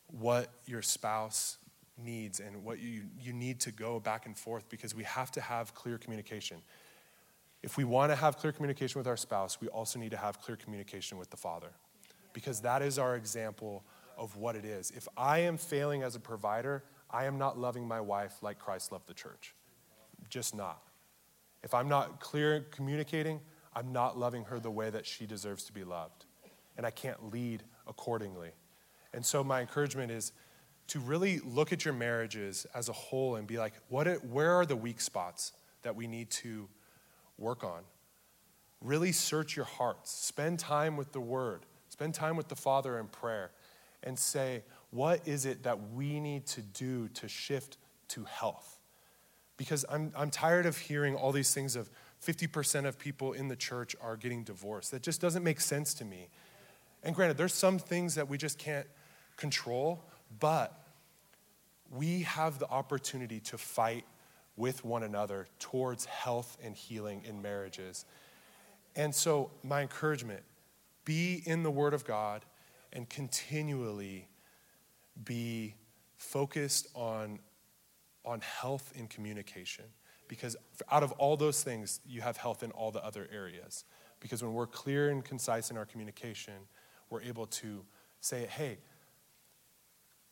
what 0.08 0.50
your 0.66 0.82
spouse 0.82 1.58
needs 2.04 2.40
and 2.40 2.64
what 2.64 2.80
you, 2.80 3.04
you 3.22 3.34
need 3.34 3.60
to 3.60 3.72
go 3.72 4.00
back 4.00 4.26
and 4.26 4.36
forth 4.36 4.68
because 4.68 4.96
we 4.96 5.04
have 5.04 5.32
to 5.32 5.42
have 5.42 5.76
clear 5.76 6.00
communication. 6.00 6.58
If 7.62 7.78
we 7.78 7.84
want 7.84 8.12
to 8.12 8.16
have 8.16 8.38
clear 8.38 8.52
communication 8.52 9.00
with 9.00 9.08
our 9.08 9.18
spouse, 9.18 9.62
we 9.62 9.68
also 9.68 10.00
need 10.00 10.12
to 10.12 10.18
have 10.18 10.42
clear 10.42 10.58
communication 10.58 11.20
with 11.20 11.30
the 11.30 11.38
Father 11.38 11.70
because 12.34 12.62
that 12.62 12.82
is 12.82 13.00
our 13.00 13.16
example 13.16 13.84
of 14.18 14.36
what 14.36 14.56
it 14.56 14.66
is. 14.66 14.92
If 14.92 15.08
I 15.18 15.40
am 15.40 15.58
failing 15.58 16.04
as 16.04 16.16
a 16.16 16.20
provider, 16.20 16.84
I 17.10 17.26
am 17.26 17.38
not 17.38 17.58
loving 17.58 17.88
my 17.88 18.02
wife 18.02 18.34
like 18.42 18.60
Christ 18.60 18.92
loved 18.92 19.08
the 19.08 19.14
church. 19.14 19.56
Just 20.30 20.56
not. 20.56 20.82
If 21.64 21.74
I'm 21.74 21.90
not 21.90 22.20
clear 22.20 22.66
communicating, 22.72 23.40
I'm 23.76 23.92
not 23.92 24.18
loving 24.18 24.46
her 24.46 24.60
the 24.60 24.72
way 24.72 24.90
that 24.90 25.06
she 25.06 25.26
deserves 25.26 25.64
to 25.66 25.74
be 25.74 25.84
loved. 25.84 26.26
And 26.78 26.86
I 26.86 26.92
can't 26.92 27.32
lead 27.32 27.64
accordingly. 27.88 28.52
And 29.14 29.26
so, 29.26 29.44
my 29.44 29.62
encouragement 29.62 30.12
is 30.12 30.32
to 30.88 31.00
really 31.00 31.40
look 31.40 31.72
at 31.72 31.86
your 31.86 31.94
marriages 31.94 32.66
as 32.74 32.90
a 32.90 32.94
whole 32.94 33.36
and 33.36 33.48
be 33.48 33.58
like, 33.58 33.74
what 33.90 34.08
are, 34.08 34.16
where 34.16 34.54
are 34.54 34.66
the 34.66 34.76
weak 34.76 35.02
spots 35.02 35.54
that 35.84 35.96
we 35.96 36.08
need 36.08 36.30
to 36.32 36.68
work 37.38 37.64
on? 37.64 37.82
Really 38.82 39.12
search 39.12 39.56
your 39.56 39.66
hearts. 39.66 40.12
Spend 40.12 40.58
time 40.58 40.98
with 40.98 41.12
the 41.12 41.20
Word, 41.20 41.66
spend 42.00 42.14
time 42.14 42.38
with 42.38 42.48
the 42.48 42.56
Father 42.56 42.98
in 42.98 43.08
prayer, 43.08 43.52
and 44.04 44.18
say, 44.18 44.64
what 44.90 45.28
is 45.28 45.46
it 45.46 45.64
that 45.64 45.92
we 45.92 46.22
need 46.22 46.46
to 46.46 46.62
do 46.62 47.10
to 47.10 47.28
shift 47.28 47.78
to 48.08 48.24
health? 48.24 48.80
Because 49.58 49.84
I'm, 49.90 50.14
I'm 50.16 50.32
tired 50.32 50.66
of 50.66 50.78
hearing 50.78 51.14
all 51.14 51.34
these 51.34 51.54
things 51.54 51.76
of, 51.76 51.90
50% 52.26 52.86
of 52.86 52.98
people 52.98 53.32
in 53.34 53.50
the 53.50 53.56
church 53.56 53.98
are 54.02 54.16
getting 54.18 54.44
divorced. 54.44 54.92
That 54.92 55.02
just 55.02 55.20
doesn't 55.20 55.44
make 55.44 55.60
sense 55.62 55.94
to 55.96 56.06
me. 56.06 56.28
And 57.04 57.14
granted, 57.16 57.38
there's 57.38 57.54
some 57.54 57.80
things 57.80 58.16
that 58.16 58.30
we 58.30 58.38
just 58.38 58.58
can't 58.58 58.88
control, 59.36 60.04
but 60.40 60.82
we 61.92 62.22
have 62.22 62.60
the 62.60 62.70
opportunity 62.70 63.42
to 63.42 63.58
fight 63.58 64.06
with 64.58 64.86
one 64.86 65.04
another 65.04 65.48
towards 65.60 66.06
health 66.06 66.58
and 66.64 66.76
healing 66.76 67.24
in 67.26 67.42
marriages. 67.42 68.06
And 68.96 69.16
so, 69.16 69.52
my 69.64 69.82
encouragement 69.82 70.44
be 71.10 71.42
in 71.44 71.64
the 71.64 71.72
Word 71.72 71.96
of 71.96 72.06
God 72.06 72.46
and 72.94 73.10
continually 73.10 74.28
be 75.24 75.74
focused 76.18 76.88
on, 76.94 77.40
on 78.24 78.42
health 78.42 78.94
in 78.96 79.08
communication. 79.08 79.86
Because 80.28 80.56
out 80.92 81.02
of 81.02 81.12
all 81.14 81.36
those 81.36 81.64
things, 81.64 82.00
you 82.08 82.22
have 82.22 82.38
health 82.38 82.62
in 82.62 82.70
all 82.74 82.92
the 82.92 83.04
other 83.04 83.28
areas. 83.34 83.86
Because 84.20 84.44
when 84.44 84.54
we're 84.54 84.68
clear 84.68 85.10
and 85.10 85.26
concise 85.26 85.72
in 85.72 85.78
our 85.78 85.86
communication, 85.86 86.54
we're 87.10 87.24
able 87.24 87.48
to 87.48 87.84
say, 88.22 88.46
hey, 88.46 88.78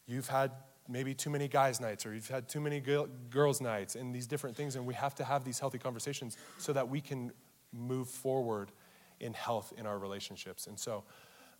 you've 0.06 0.28
had 0.28 0.52
maybe 0.88 1.16
too 1.16 1.32
many 1.32 1.48
guys' 1.48 1.82
nights 1.82 2.06
or 2.06 2.14
you've 2.14 2.30
had 2.30 2.48
too 2.48 2.62
many 2.62 2.84
girls' 3.32 3.62
nights 3.62 3.96
and 3.96 4.14
these 4.14 4.28
different 4.28 4.56
things. 4.56 4.76
And 4.76 4.86
we 4.86 4.94
have 4.94 5.16
to 5.16 5.24
have 5.24 5.44
these 5.44 5.58
healthy 5.58 5.80
conversations 5.80 6.38
so 6.60 6.72
that 6.74 6.88
we 6.88 7.02
can 7.02 7.32
move 7.74 8.08
forward 8.08 8.72
in 9.20 9.34
health 9.34 9.74
in 9.78 9.86
our 9.86 9.98
relationships. 9.98 10.68
And 10.68 10.80
so 10.80 11.04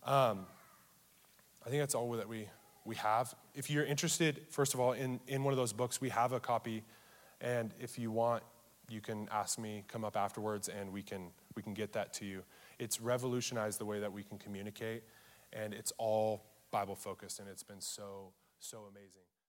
um, 0.04 0.46
I 1.64 1.70
think 1.70 1.82
that's 1.82 1.94
all 1.94 2.10
that 2.12 2.28
we, 2.28 2.48
we 2.84 2.96
have. 2.96 3.34
If 3.54 3.70
you're 3.70 3.84
interested, 3.84 4.40
first 4.50 4.74
of 4.74 4.80
all, 4.80 4.92
in, 4.92 5.20
in 5.26 5.44
one 5.44 5.52
of 5.52 5.58
those 5.58 5.72
books, 5.72 6.00
we 6.00 6.08
have 6.10 6.32
a 6.32 6.40
copy 6.40 6.84
and 7.40 7.72
if 7.80 7.98
you 7.98 8.10
want, 8.10 8.42
you 8.88 9.00
can 9.00 9.28
ask 9.30 9.58
me, 9.58 9.84
come 9.86 10.04
up 10.04 10.16
afterwards, 10.16 10.68
and 10.68 10.92
we 10.92 11.02
can, 11.02 11.30
we 11.54 11.62
can 11.62 11.74
get 11.74 11.92
that 11.92 12.12
to 12.14 12.24
you. 12.24 12.42
It's 12.78 13.00
revolutionized 13.00 13.78
the 13.78 13.84
way 13.84 14.00
that 14.00 14.12
we 14.12 14.22
can 14.22 14.38
communicate, 14.38 15.02
and 15.52 15.74
it's 15.74 15.92
all 15.98 16.42
Bible 16.70 16.96
focused, 16.96 17.38
and 17.38 17.48
it's 17.48 17.62
been 17.62 17.80
so, 17.80 18.32
so 18.60 18.84
amazing. 18.90 19.22